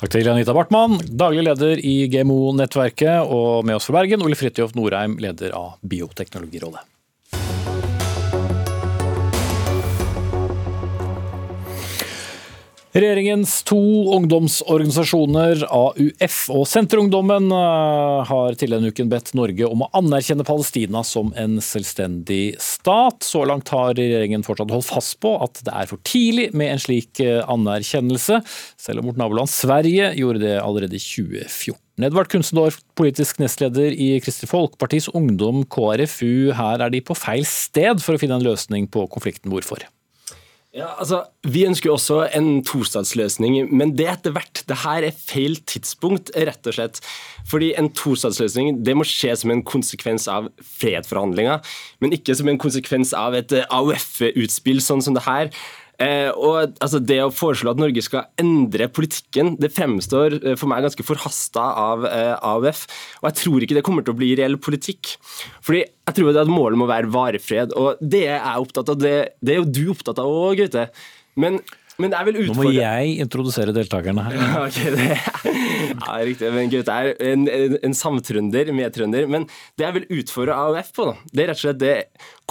[0.04, 4.74] Takk til Anita Bartmann, daglig leder i GMO-nettverket, og med oss fra Bergen, Ole Fridtjof
[4.76, 6.84] Norheim, leder av Bioteknologirådet.
[12.94, 13.78] Regjeringens to
[14.14, 21.02] ungdomsorganisasjoner, AUF og Senterungdommen, eh, har til denne uken bedt Norge om å anerkjenne Palestina
[21.02, 23.26] som en selvstendig stat.
[23.26, 26.84] Så langt har regjeringen fortsatt holdt fast på at det er for tidlig med en
[26.84, 28.44] slik eh, anerkjennelse,
[28.78, 31.82] selv om vårt naboland Sverige gjorde det allerede i 2014.
[31.98, 36.54] Edvard Kunstendorf, politisk nestleder i Kristelig Folkepartis Ungdom, KrFU.
[36.54, 39.50] Her er de på feil sted for å finne en løsning på konflikten.
[39.50, 39.82] Hvorfor?
[40.74, 44.64] Ja, altså, Vi ønsker jo også en tostatsløsning, men det etter hvert.
[44.66, 46.98] Det her er feil tidspunkt, rett og slett.
[47.46, 50.50] Fordi En tostatsløsning det må skje som en konsekvens av
[50.80, 51.62] fredsforhandlinger,
[52.02, 55.54] men ikke som en konsekvens av et AUF-utspill sånn som det her.
[56.02, 60.72] Eh, og altså, Det å foreslå at Norge skal endre politikken, det fremstår eh, for
[60.72, 62.86] meg ganske forhasta av eh, AUF.
[63.22, 65.16] Og jeg tror ikke det kommer til å bli reell politikk.
[65.64, 67.76] Fordi jeg tror at målet må være varefred.
[67.78, 69.00] og det er jeg opptatt av.
[69.00, 70.90] Det, det er jo du opptatt av òg, Gaute.
[71.40, 71.62] Men
[72.02, 74.38] Men jeg vil Nå må jeg introdusere deltakerne her.
[74.66, 75.08] ok, det
[76.08, 76.52] ja, riktig.
[76.56, 79.28] Men Gaute er en, en, en samtrønder, medtrønder.
[79.30, 79.46] Men
[79.78, 81.96] det jeg vil utfordre AUF på, da, det er rett og slett det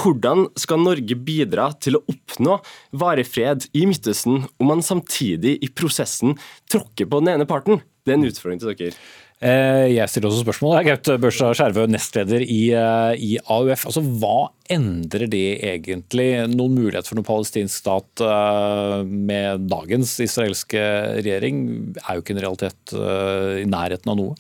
[0.03, 2.59] Hvordan skal Norge bidra til å oppnå
[3.03, 6.39] varig fred i Midtøsten om man samtidig i prosessen
[6.73, 7.83] tråkker på den ene parten?
[8.03, 8.97] Det er en utfordring til dere.
[9.43, 10.77] Eh, jeg stiller også spørsmål.
[10.87, 13.89] Gaut Børstad Skjervø, nestleder i, eh, i, AUF.
[13.91, 16.29] Altså, hva endrer det egentlig?
[16.53, 20.85] Noen mulighet for noen palestinsk stat eh, med dagens israelske
[21.19, 21.59] regjering
[22.05, 24.39] er jo ikke en realitet i nærheten av noe.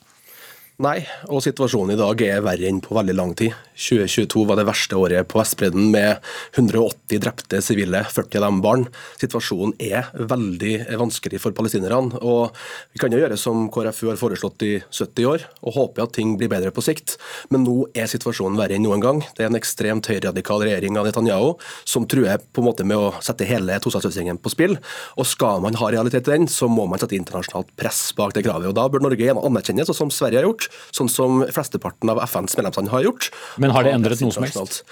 [0.83, 3.53] Nei, og situasjonen i dag er verre enn på veldig lang tid.
[3.83, 6.23] 2022 var det verste året på Vestbredden med
[6.55, 8.85] 180 drepte sivile, 40 av dem barn.
[9.21, 12.21] Situasjonen er veldig vanskelig for palestinerne.
[12.23, 12.55] og
[12.95, 16.37] Vi kan jo gjøre som KrFU har foreslått i 70 år, og håpe at ting
[16.39, 17.17] blir bedre på sikt.
[17.51, 19.23] Men nå er situasjonen verre enn noen gang.
[19.37, 21.55] Det er en ekstremt høyradikal regjering av Netanyahu
[21.85, 24.79] som truer på en måte med å sette hele tostatsløsningen på spill.
[25.19, 28.47] Og skal man ha realitet i den, så må man sette internasjonalt press bak det
[28.47, 28.71] kravet.
[28.71, 32.93] Og Da bør Norge anerkjennes, som Sverige har gjort sånn som flesteparten av FNs medlemsland
[32.93, 33.31] har gjort.
[33.63, 34.83] Men har det endret noe som helst?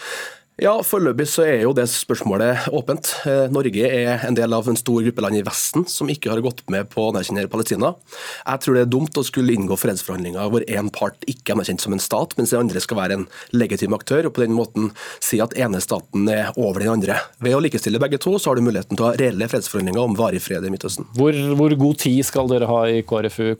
[0.61, 3.09] Ja, Foreløpig så er jo det spørsmålet åpent.
[3.24, 6.43] Eh, Norge er en del av en stor gruppe land i Vesten som ikke har
[6.45, 7.95] gått med på å anerkjenne Palestina.
[8.45, 11.87] Jeg tror det er dumt å skulle inngå fredsforhandlinger hvor én part ikke er anerkjent
[11.87, 13.26] som en stat, mens den andre skal være en
[13.57, 14.93] legitim aktør, og på den måten
[15.24, 17.16] si at ene staten er over den andre.
[17.41, 20.20] Ved å likestille begge to, så har du muligheten til å ha reelle fredsforhandlinger om
[20.20, 21.09] varig fred i Midtøsten.
[21.16, 23.55] Hvor, hvor god tid skal dere ha i KrFU,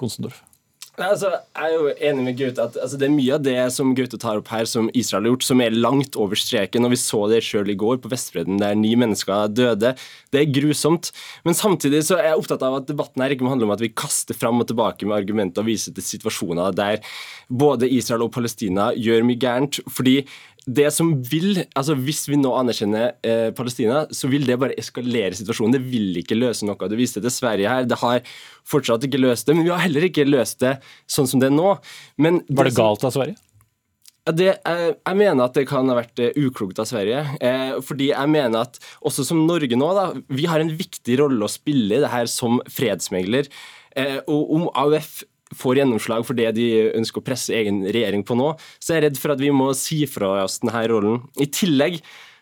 [1.01, 1.11] Konsendorf?
[1.11, 3.95] Altså, jeg er jo enig med Gaute at altså, det er mye av det som
[3.97, 6.85] Gaute tar opp her, som Israel har gjort, som er langt over streken.
[6.85, 9.95] og Vi så det sjøl i går på Vestbredden, der ni mennesker døde.
[10.31, 11.13] Det er grusomt.
[11.47, 13.85] Men samtidig så er jeg opptatt av at debatten her ikke må handle om at
[13.85, 17.01] vi kaster fram og tilbake med argumenter og viser til situasjoner der
[17.51, 19.81] både Israel og Palestina gjør mye gærent.
[19.91, 20.21] fordi
[20.67, 25.37] det som vil, altså Hvis vi nå anerkjenner eh, Palestina, så vil det bare eskalere
[25.39, 25.77] situasjonen.
[25.79, 26.89] Det vil ikke løse noe.
[26.91, 27.87] Du viste til Sverige her.
[27.89, 28.21] Det har
[28.69, 29.57] fortsatt ikke løst det.
[29.57, 30.77] Men vi har heller ikke løst det
[31.11, 31.73] sånn som det er nå.
[32.21, 33.39] Men Var det galt av Sverige?
[34.29, 37.23] Det, jeg, jeg, mener at det kan ha vært uh, uklokt av Sverige.
[37.41, 41.47] Eh, fordi jeg mener at også som Norge nå, da, vi har en viktig rolle
[41.47, 43.49] å spille i det her som fredsmegler.
[43.99, 45.23] Eh, og om AUF
[45.57, 49.09] får gjennomslag for det de ønsker å presse egen regjering på nå, så er jeg
[49.09, 51.23] redd for at vi må si fra oss denne rollen.
[51.41, 52.01] I tillegg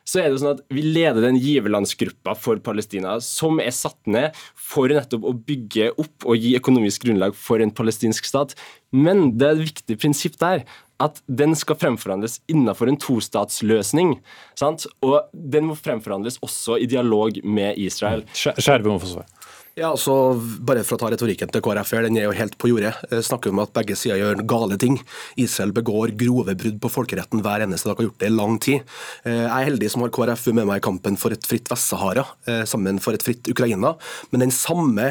[0.09, 4.37] så er det sånn at Vi leder den giverlandsgruppa for Palestina, som er satt ned
[4.57, 8.55] for nettopp å bygge opp og gi økonomisk grunnlag for en palestinsk stat.
[8.93, 10.65] Men det er et viktig prinsipp der
[10.99, 14.17] at den skal fremforhandles innenfor en tostatsløsning.
[14.59, 14.89] Sant?
[15.05, 18.25] Og den må fremforhandles også i dialog med Israel.
[18.35, 19.29] Skjerve må få svar.
[19.79, 20.35] Ja, altså,
[20.67, 22.97] bare for å ta retorikken til KrF her, den er jo helt på jordet.
[23.13, 24.97] Eh, snakker om at begge sider gjør gale ting.
[25.39, 28.89] Israel begår grove brudd på folkeretten hver eneste dag, har gjort det i lang tid.
[29.23, 32.25] Eh, jeg er heldig som har KrF med meg i kampen for et fritt Vest-Sahara,
[32.51, 33.93] eh, sammen for et fritt Ukraina.
[34.33, 35.07] Men den samme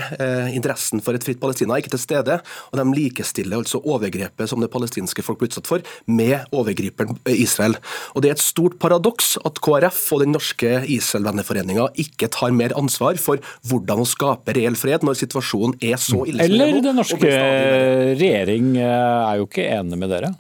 [0.51, 2.39] interessen for et fritt Palestina er ikke til stede.
[2.73, 7.77] Og de likestiller altså overgrepet som det palestinske folk blir utsatt for, med overgriperen Israel.
[8.15, 12.75] Og Det er et stort paradoks at KrF og den norske Israel-venneforeninga ikke tar mer
[12.75, 13.39] ansvar for
[13.69, 18.87] hvordan å skape reell fred når situasjonen er så ille Eller den norske regjering eh,
[18.87, 20.33] er jo ikke enig med dere?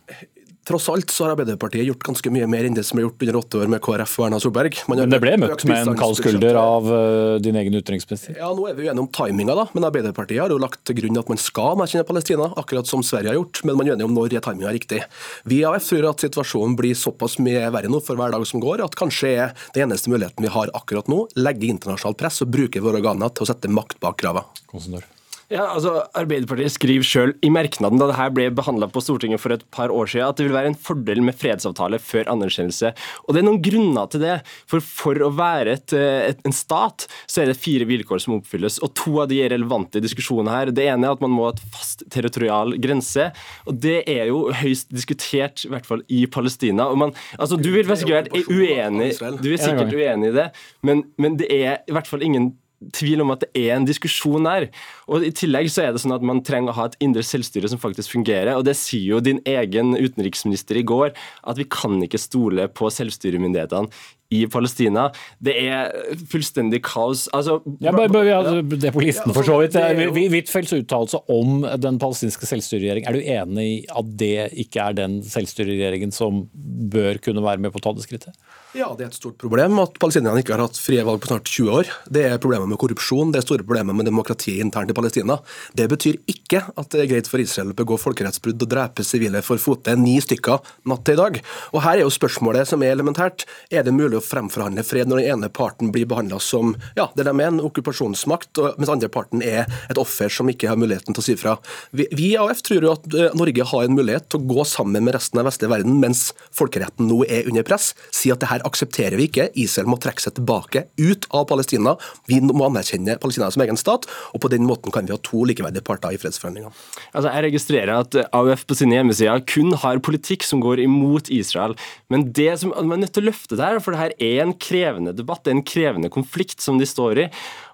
[0.67, 3.37] Tross alt så har Arbeiderpartiet gjort ganske mye mer enn det som ble gjort under
[3.39, 4.75] åtte år med KrF og Erna Solberg.
[4.91, 8.35] Men det ble møtt med en kald skulder av uh, din egen utenriksminister?
[8.35, 9.67] Ja, nå er vi uenige om timinga, da.
[9.71, 13.31] Men Arbeiderpartiet har jo lagt til grunn at man skal anerkjenne Palestina, akkurat som Sverige
[13.31, 13.63] har gjort.
[13.63, 15.03] Men man er uenig om når timinga er riktig.
[15.47, 18.63] Vi i AF tror at situasjonen blir såpass mye verre nå for hver dag som
[18.63, 22.51] går, at kanskje er den eneste muligheten vi har akkurat nå, legge internasjonalt press og
[22.51, 25.07] bruke våre organer til å sette makt bak kravene.
[25.47, 29.55] Ja, altså Arbeiderpartiet skriver selv i merknaden da det her ble behandla på Stortinget for
[29.55, 32.91] et par år siden, at det vil være en fordel med fredsavtale før anerkjennelse.
[33.23, 34.33] Og Det er noen grunner til det.
[34.67, 38.81] For for å være et, et, en stat, så er det fire vilkår som oppfylles.
[38.83, 40.73] Og To av de er relevante i diskusjonen her.
[40.75, 43.31] Det ene er at man må ha et fast territorial grense.
[43.63, 46.91] og Det er jo høyst diskutert, i hvert fall i Palestina.
[46.91, 50.49] og man, altså Du vil sikkert uenig, du er sikkert uenig i det,
[50.83, 52.51] men, men det er i hvert fall ingen
[52.93, 54.67] tvil om at det er en diskusjon der.
[55.09, 57.71] Og I tillegg så er det sånn at man trenger å ha et indre selvstyre
[57.71, 58.53] som faktisk fungerer.
[58.55, 61.15] og Det sier jo din egen utenriksminister i går,
[61.47, 63.89] at vi kan ikke stole på selvstyremyndighetene
[64.35, 65.07] i Palestina.
[65.39, 65.93] Det er
[66.31, 67.27] fullstendig kaos.
[67.35, 69.77] Altså, ja, bare, bare, ja, det på listen, for så vidt.
[69.77, 75.21] Huitfeldts uttalelse om den palestinske selvstyreregjeringen, er du enig i at det ikke er den
[75.25, 78.35] selvstyreregjeringen som bør kunne være med på å ta det skrittet?
[78.77, 81.49] Ja, det er et stort problem at palestinerne ikke har hatt frie valg på snart
[81.49, 81.87] 20 år.
[82.13, 85.39] Det er problemer med korrupsjon, det er store problemer med demokratiet internt i Palestina.
[85.73, 89.41] Det betyr ikke at det er greit for Israel å begå folkerettsbrudd og drepe sivile
[89.41, 90.61] for fote, ni stykker
[90.91, 91.39] natt til i dag.
[91.71, 93.47] Og Her er jo spørsmålet som er elementært.
[93.73, 97.25] Er det mulig å fremforhandle fred når den ene parten blir behandla som ja, det
[97.25, 101.23] de er, en okkupasjonsmakt, mens andre parten er et offer som ikke har muligheten til
[101.23, 101.55] å si fra?
[101.97, 105.01] Vi, i AUF tror jo at eh, Norge har en mulighet til å gå sammen
[105.09, 107.95] med resten av vestlige verden mens folkeretten nå er under press.
[108.13, 109.49] Si at det her aksepterer vi ikke.
[109.59, 111.95] Israel må trekke seg tilbake ut av Palestina.
[112.29, 115.43] Vi må anerkjenne Palestina som egen stat, og på den måten kan vi ha to
[115.47, 116.73] likeverdige parter i fredsforhandlingene.
[117.13, 121.77] Altså, jeg registrerer at AUF på sine hjemmesider kun har politikk som går imot Israel.
[122.13, 124.43] Men det som, man er nødt til å løfte det her, for det her er
[124.43, 127.29] en krevende debatt, det er en krevende konflikt som de står i.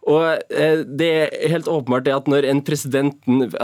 [0.09, 3.15] Og eh, Det er helt åpenbart det at når en president,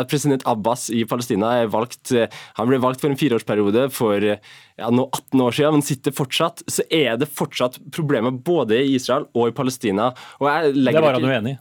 [0.10, 4.92] president Abbas i Palestina er valgt eh, Han ble valgt for en fireårsperiode for ja,
[4.96, 9.28] nå 18 år siden, men sitter fortsatt, så er det fortsatt problemer både i Israel
[9.36, 10.14] og i Palestina.
[10.40, 11.60] Og det var han uenig i?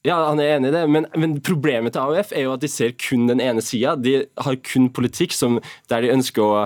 [0.00, 2.68] Ja, han er enig i det, men, men, problemet til AUF er jo at de
[2.72, 3.92] ser kun den ene sida.
[4.00, 5.58] De har kun politikk som,
[5.92, 6.62] der de ønsker å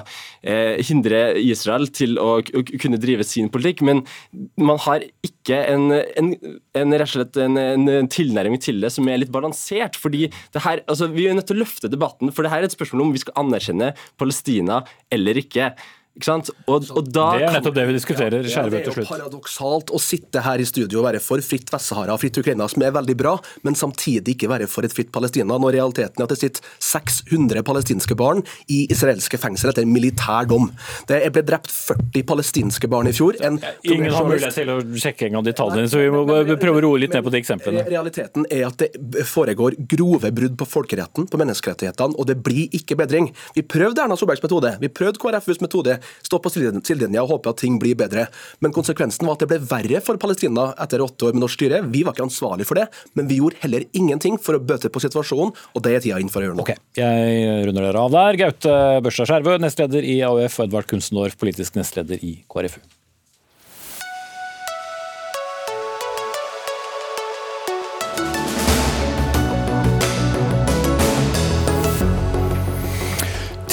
[0.47, 3.82] eh, hindre Israel til å, å, kunne drive sin politikk.
[3.82, 4.05] Men
[4.55, 6.30] man har ikke en, en,
[6.78, 9.99] en, en, en tilnærming til det som er litt balansert.
[9.99, 12.78] fordi her, altså, Vi er nødt til å løfte debatten, for det her er et
[12.78, 15.72] spørsmål om vi skal anerkjenne Palestina eller ikke.
[16.14, 16.50] Ikke sant?
[16.70, 18.44] Og, og det er nettopp det vi diskuterer.
[18.46, 22.14] Ja, det er jo paradoksalt å sitte her i studio og være for fritt Vest-Sahara
[22.14, 23.32] og fritt Ukraina, som er veldig bra,
[23.66, 27.64] men samtidig ikke være for et fritt Palestina, når realiteten er at det sitter 600
[27.66, 30.68] palestinske barn i israelske fengsel etter militær dom.
[31.10, 33.40] Det ble drept 40 palestinske barn i fjor.
[33.42, 37.18] Ingen har mulighet til å sjekke en detaljene, så vi må prøve å roe litt
[37.18, 37.82] ned på de eksemplene.
[37.90, 43.02] Realiteten er at det foregår grove brudd på folkeretten, på menneskerettighetene, og det blir ikke
[43.02, 43.32] bedring.
[43.58, 47.62] Vi prøvde Erna Solbergs metode, vi prøvde KrFUs metode stå på sidelinja og håpe at
[47.62, 48.26] ting blir bedre.
[48.64, 51.82] Men konsekvensen var at det ble verre for Palestina etter åtte år med norsk styre.
[51.92, 52.88] Vi var ikke ansvarlig for det,
[53.18, 56.32] men vi gjorde heller ingenting for å bøte på situasjonen, og det er tida inn
[56.32, 56.66] for å gjøre noe.
[56.66, 58.40] Okay, jeg runder dere av der.
[58.44, 58.74] Gaute
[59.05, 62.82] Børstad Skjervø, nestleder i AUF, og Edvard Kunstendorf, politisk nestleder i KrFU.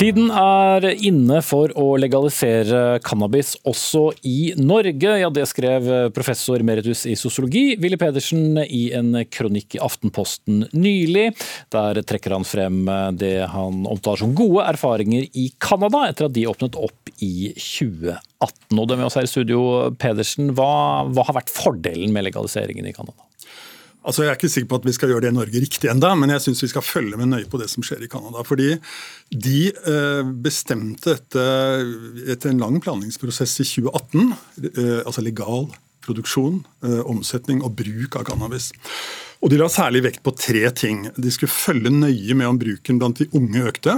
[0.02, 5.12] Tiden er inne for å legalisere cannabis også i Norge.
[5.22, 5.86] Ja, Det skrev
[6.16, 11.28] professor meritus i sosiologi Willy Pedersen i en kronikk i Aftenposten nylig.
[11.70, 16.50] Der trekker han frem det han omtaler som gode erfaringer i Canada, etter at de
[16.50, 18.80] åpnet opp i 2018.
[18.82, 19.62] Og det med oss her i studio,
[20.02, 20.72] Pedersen, hva,
[21.14, 23.22] hva har vært fordelen med legaliseringen i Canada?
[24.02, 26.16] Altså, Jeg er ikke sikker på at vi skal gjøre det i Norge riktig enda,
[26.18, 28.42] men jeg syns vi skal følge med nøye på det som skjer i Canada.
[28.48, 28.74] Fordi
[29.30, 31.46] de eh, bestemte dette
[32.34, 34.34] etter en lang planleggingsprosess i 2018.
[34.72, 35.70] Eh, altså legal
[36.06, 38.72] produksjon, eh, omsetning og bruk av cannabis.
[39.42, 41.08] Og De la særlig vekt på tre ting.
[41.18, 43.96] De skulle følge nøye med om bruken blant de unge økte.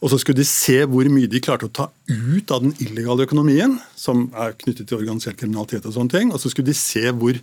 [0.00, 3.26] Og så skulle de se hvor mye de klarte å ta ut av den illegale
[3.26, 6.32] økonomien, som er knyttet til organisert kriminalitet og sånne ting.
[6.32, 7.36] Og så skulle de se hvor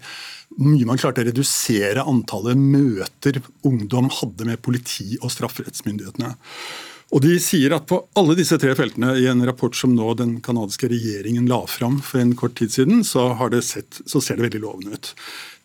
[0.57, 6.33] mye man klarte å redusere antallet møter ungdom hadde med politi og strafferettsmyndighetene.
[7.13, 10.39] Og De sier at på alle disse tre feltene, i en rapport som nå den
[10.43, 13.29] canadiske regjeringen la fram for en kort tid siden, så,
[13.61, 15.11] sett, så ser det veldig lovende ut.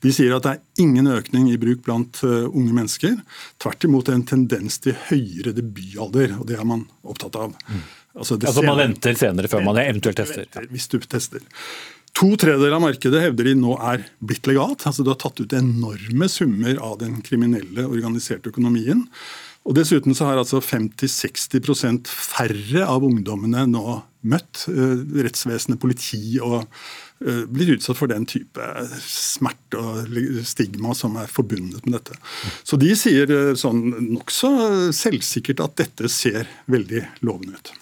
[0.05, 3.17] De sier at det er ingen økning i bruk blant uh, unge mennesker.
[3.61, 7.57] Tvert imot en tendens til høyere debutalder, og det er man opptatt av.
[7.69, 7.83] Mm.
[8.21, 10.45] Altså, altså Man venter senere før man eventuelt tester?
[10.45, 11.45] Venter, hvis du tester.
[12.19, 14.83] To tredjedeler av markedet hevder de nå er blitt legalt.
[14.89, 19.07] altså Du har tatt ut enorme summer av den kriminelle, organiserte økonomien.
[19.69, 24.01] Og Dessuten så har altså 50-60% færre av ungdommene nå
[24.31, 28.65] møtt uh, rettsvesenet, politi og Eh, blir utsatt for den type
[29.05, 30.15] smerte og
[30.49, 32.17] stigma som er forbundet med dette.
[32.65, 34.51] Så de sier eh, sånn nokså
[34.97, 37.73] selvsikkert at dette ser veldig lovende ut.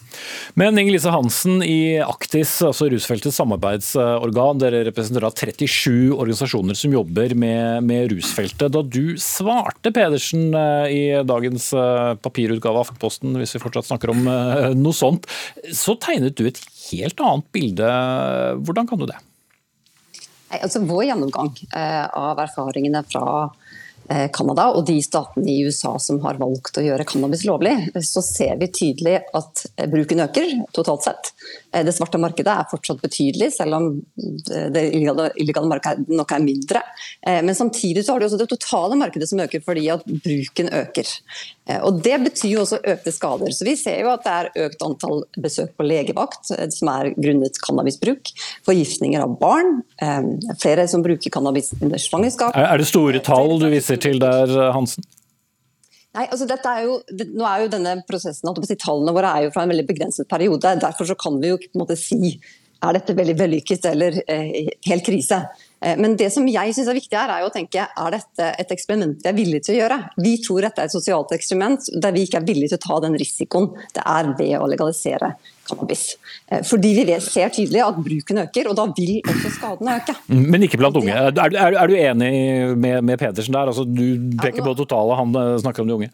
[0.59, 7.36] Men Inger Lise Hansen i Aktis, altså rusfeltets samarbeidsorgan, dere representerer 37 organisasjoner som jobber
[7.39, 8.72] med, med, rusfeltet.
[8.74, 11.70] Da du svarte Pedersen eh, i dagens
[12.24, 14.26] papirutgave av Aftenposten, hvis vi fortsatt snakker om
[14.78, 15.28] noe sånt,
[15.74, 17.95] så tegnet du et helt annet bilde.
[18.66, 19.20] Hvordan kan du det?
[20.49, 23.51] Altså, vår gjennomgang eh, av erfaringene fra
[24.32, 28.55] Canada og de statene i USA som har valgt å gjøre cannabis lovlig, så ser
[28.57, 31.28] vi tydelig at bruken øker totalt sett.
[31.84, 36.80] Det svarte markedet er fortsatt betydelig, selv om det illegale markedet nok er mindre.
[37.20, 41.12] Men samtidig så har du også det totale markedet som øker fordi at bruken øker.
[41.85, 43.53] Og Det betyr jo også økte skader.
[43.53, 47.61] Så Vi ser jo at det er økt antall besøk på legevakt som er grunnet
[47.64, 48.33] cannabisbruk.
[48.66, 49.83] Forgiftninger av barn.
[50.62, 52.57] Flere som bruker cannabis under svangerskap.
[52.57, 55.05] Er det store tall du viser til der, Hansen?
[56.16, 56.97] Nei, altså dette er jo,
[57.37, 58.49] nå er jo denne prosessen,
[58.81, 60.73] Tallene våre er jo fra en veldig begrenset periode.
[60.81, 62.39] Derfor så kan vi jo ikke på en måte si
[62.79, 65.43] er dette veldig vellykket eller eh, helt krise.
[65.81, 68.72] Eh, men det som jeg synes er viktig her, er å tenke er dette et
[68.74, 69.99] eksperiment vi er villige til å gjøre.
[70.24, 72.99] Vi tror dette er et sosialt eksperiment der vi ikke er villige til å ta
[73.07, 75.35] den risikoen det er ved å legalisere
[75.68, 76.16] cannabis.
[76.49, 80.16] Eh, fordi vi ser tydelig at bruken øker, og da vil også skadene øke.
[80.33, 81.14] Men ikke blant unge.
[81.14, 82.33] Er, er, er du enig
[82.76, 83.70] med, med, Pedersen der?
[83.70, 86.11] Altså, du peker på totale, han eh, snakker om de unge.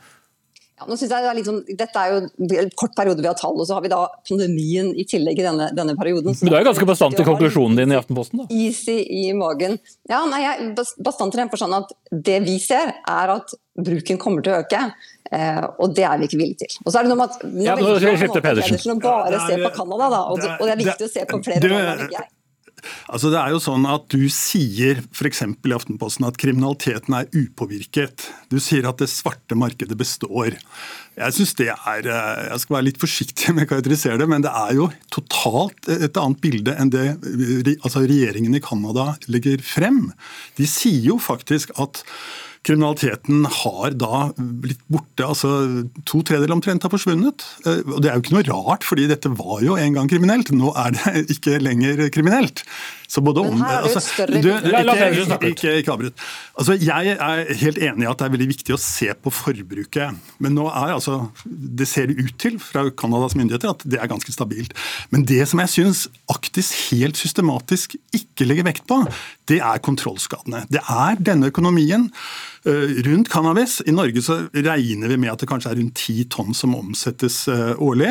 [0.89, 3.39] Nå synes jeg det er litt sånn, Dette er jo en kort periode vi har
[3.39, 6.37] tall, og så har vi da pandemien i tillegg i denne, denne perioden.
[6.41, 8.45] Men du er jo ganske bastant i konklusjonen din i Aftenposten?
[8.45, 8.49] da?
[8.55, 9.79] Is i, i magen.
[10.11, 11.95] Ja, nei, jeg er bastant i den forstand at
[12.31, 14.85] det vi ser, er at bruken kommer til å øke.
[15.35, 16.79] Eh, og det er vi ikke villige til.
[16.85, 17.75] Og så er det noe med at nå ja,
[18.21, 18.79] skifter Pedersen.
[18.93, 21.71] å bare se på Canada, da, og, og, det er viktig å se på flere
[21.73, 22.31] land enn jeg.
[23.09, 25.43] Altså det er jo sånn at Du sier f.eks.
[25.45, 28.29] i Aftenposten at kriminaliteten er upåvirket.
[28.53, 30.59] Du sier at det svarte markedet består.
[31.15, 34.43] Jeg synes det er, eh, jeg skal være litt forsiktig med å karakterisere det, men
[34.45, 37.05] det er jo totalt et annet bilde enn det
[37.85, 40.09] altså regjeringen i Canada legger frem.
[40.59, 42.03] De sier jo faktisk at
[42.65, 45.27] kriminaliteten har da blitt borte.
[45.27, 47.45] altså To tredjedeler omtrent har forsvunnet.
[47.67, 50.53] Eh, og Det er jo ikke noe rart, fordi dette var jo en gang kriminelt.
[50.55, 52.65] Nå er det ikke lenger kriminelt.
[53.15, 56.23] Så både om, altså, du, ikke, ikke, ikke avbryt.
[56.59, 60.17] Altså, jeg er helt enig i at det er veldig viktig å se på forbruket.
[60.43, 64.11] Men nå er altså, det ser det ut til fra Canadas myndigheter at det er
[64.11, 64.75] ganske stabilt.
[65.13, 69.03] Men det som jeg syns Aktis helt systematisk ikke legger vekt på,
[69.51, 70.65] det er kontrollskadene.
[70.73, 72.09] Det er denne økonomien
[72.65, 73.83] rundt cannabis.
[73.87, 77.43] I Norge så regner vi med at det kanskje er rundt 10 tonn som omsettes
[77.53, 78.09] eh, årlig.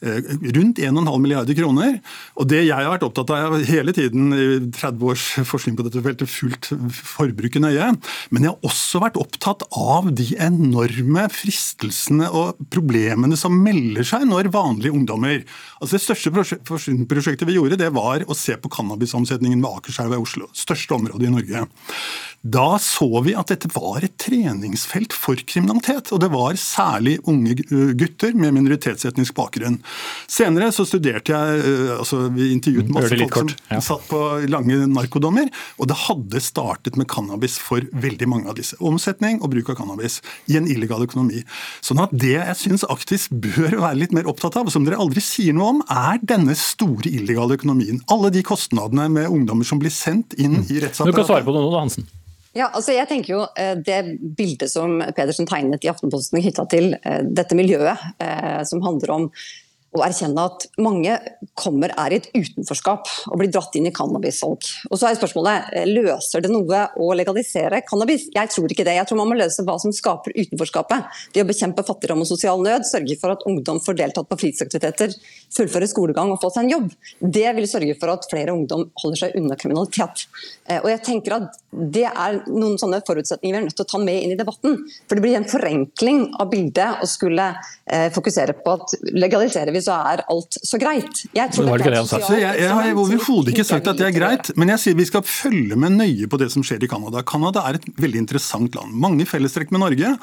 [0.00, 0.20] Eh,
[0.54, 1.98] rundt 1,5 milliarder kroner.
[2.38, 6.02] Og det jeg har vært opptatt av hele tiden i 30 års forskning på dette
[6.04, 7.90] feltet fulgt forbruket nøye.
[8.30, 14.28] Men jeg har også vært opptatt av de enorme fristelsene og problemene som melder seg
[14.28, 15.42] når vanlige ungdommer
[15.78, 20.22] Altså Det største forskningsprosjektet vi gjorde, det var å se på cannabisomsetningen ved Akerselva i
[20.24, 20.48] Oslo.
[20.56, 21.62] Største område i Norge.
[22.42, 26.12] Da så vi at dette var et treningsfelt for kriminalitet.
[26.14, 27.56] Og det var særlig unge
[27.98, 29.80] gutter med minoritetsetnisk bakgrunn.
[30.30, 33.78] Senere så studerte jeg eh, altså Vi intervjuet masse folk kort, ja.
[33.78, 34.20] som satt på
[34.50, 35.48] lange narkodommer.
[35.78, 38.78] Og det hadde startet med cannabis for veldig mange av disse.
[38.84, 40.20] Omsetning og bruk av cannabis
[40.50, 41.42] i en illegal økonomi.
[41.84, 45.00] Sånn at det jeg syns Aktis bør være litt mer opptatt av, og som dere
[45.00, 48.02] aldri sier noe om, er denne store illegale økonomien.
[48.12, 51.14] Alle de kostnadene med ungdommer som blir sendt inn i rettsapparatet.
[51.14, 52.08] Du kan svare på det nå, da, Hansen.
[52.58, 54.00] Ja, altså jeg tenker jo eh, Det
[54.38, 59.32] bildet som Pedersen tegnet i Aftenposten knytta til eh, dette miljøet, eh, som handler om
[59.96, 61.14] å erkjenne at mange
[61.56, 64.66] kommer er i et utenforskap og blir dratt inn i cannabissalg.
[64.90, 68.26] Og så er spørsmålet, Løser det noe å legalisere cannabis?
[68.34, 68.98] Jeg tror ikke det.
[68.98, 71.22] Jeg tror man må løse hva som skaper utenforskapet.
[71.32, 75.16] Det å bekjempe fattigdom og sosial nød, sørge for at ungdom får deltatt på fritidsaktiviteter,
[75.54, 76.88] fullføre skolegang og få seg en jobb.
[77.20, 80.26] Det vil sørge for at flere ungdom holder seg unna kriminalitet.
[80.68, 83.88] Eh, og jeg tenker at Det er noen sånne forutsetninger vi er nødt til å
[83.90, 84.78] ta med inn i debatten.
[85.04, 87.44] For Det blir en forenkling av bildet å skulle
[87.84, 91.24] eh, fokusere på at legaliserer vi, så er alt så greit.
[91.36, 94.16] Jeg tror det er sosialt, jeg, jeg, jeg har overhodet ikke sagt at det er
[94.16, 97.22] greit, men jeg sier vi skal følge med nøye på det som skjer i Canada.
[97.28, 98.96] Canada er et veldig interessant land.
[98.96, 100.14] Mange fellestrekk med Norge.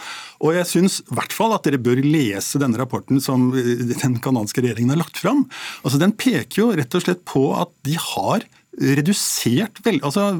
[0.44, 4.20] Og jeg syns i hvert fall at dere bør lese denne rapporten som eh, den
[4.24, 5.46] canadiske regjeringen har lagt fram.
[5.84, 8.46] Altså, den peker jo rett og slett på at de har
[8.76, 10.34] redusert vel, altså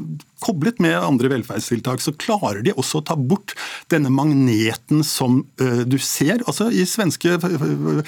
[0.44, 3.54] Koblet med andre velferdstiltak så klarer de også å ta bort
[3.92, 6.42] denne magneten som uh, du ser.
[6.44, 8.02] altså I svenske uh,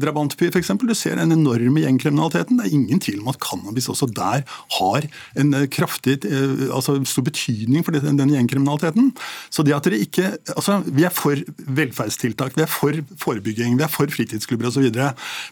[0.00, 0.70] drabantbyer f.eks.
[0.84, 2.60] Du ser den enorme gjengkriminaliteten.
[2.60, 4.44] Det er ingen tvil om at cannabis også der
[4.78, 5.08] har
[5.40, 6.20] en kraftig,
[6.70, 9.10] altså stor betydning for den, den gjengkriminaliteten.
[9.50, 13.86] Så det at dere ikke, altså Vi er for velferdstiltak, vi er for forebygging, vi
[13.86, 14.86] er for fritidsklubber osv.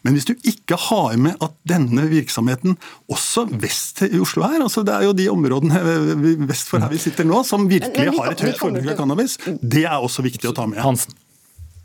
[0.05, 2.77] Men hvis du ikke har med at denne virksomheten
[3.11, 5.83] også vest i Oslo her, altså det er jo de områdene
[6.49, 9.39] vest for her vi sitter nå, som virkelig har et høyt forbruk av cannabis.
[9.61, 10.83] Det er også viktig å ta med.
[10.83, 11.17] Hansen.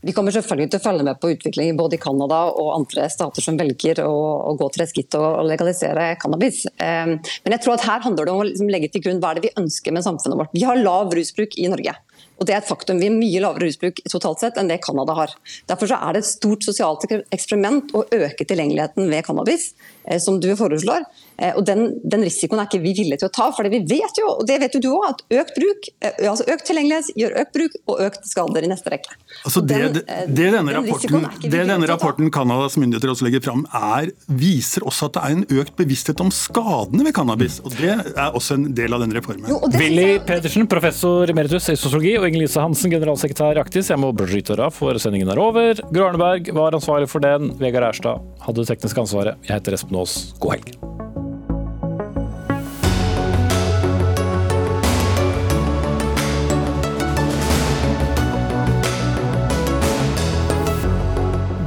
[0.08, 3.44] Vi kommer selvfølgelig til å følge med på utviklingen både i Canada og andre stater
[3.44, 4.14] som velger å,
[4.52, 6.62] å gå til det skritt og legalisere cannabis.
[6.78, 9.34] Um, men jeg tror at her handler det om å liksom legge til grunn hva
[9.34, 10.54] er det vi ønsker med samfunnet vårt.
[10.54, 11.98] Vi har lav rusbruk i Norge.
[12.38, 13.02] Og Det er et faktum.
[13.02, 15.34] Vi har mye lavere rusbruk totalt sett enn det Canada har.
[15.70, 19.72] Derfor så er det et stort sosialt eksperiment å øke tilgjengeligheten ved cannabis,
[20.24, 21.06] som du foreslår.
[21.38, 23.50] Eh, og den, den, risikoen er ikke vi villige til å ta.
[23.54, 26.48] for vi vet jo, og det vet jo du også, at økt bruk, eh, altså
[26.50, 29.18] økt tilgjengelighet gjør økt bruk og økt skader i neste rekke.
[29.44, 33.66] Altså det, den, det, det, denne rapporten, det denne rapporten Canadas myndigheter også legger fram,
[33.70, 37.60] er, viser også at det er en økt bevissthet om skadene ved cannabis.
[37.64, 39.46] og Det er også en del av denne reformen.
[39.52, 43.92] Jo, Willy Pedersen, professor emeritus i sosiologi, og Inger Lise Hansen, generalsekretær i Aktis.
[43.94, 45.78] Jeg må bryte av, for sendingen er over.
[45.92, 47.54] Gro Arneberg var ansvarlig for den.
[47.62, 49.38] Vegard Erstad hadde det tekniske ansvaret.
[49.46, 50.34] Jeg heter Espen Aas.
[50.40, 50.78] God helg.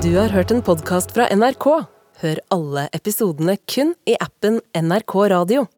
[0.02, 1.66] Du har hørt en podkast fra NRK.
[2.20, 5.68] Hør alle episodene kun i appen NRK Radio.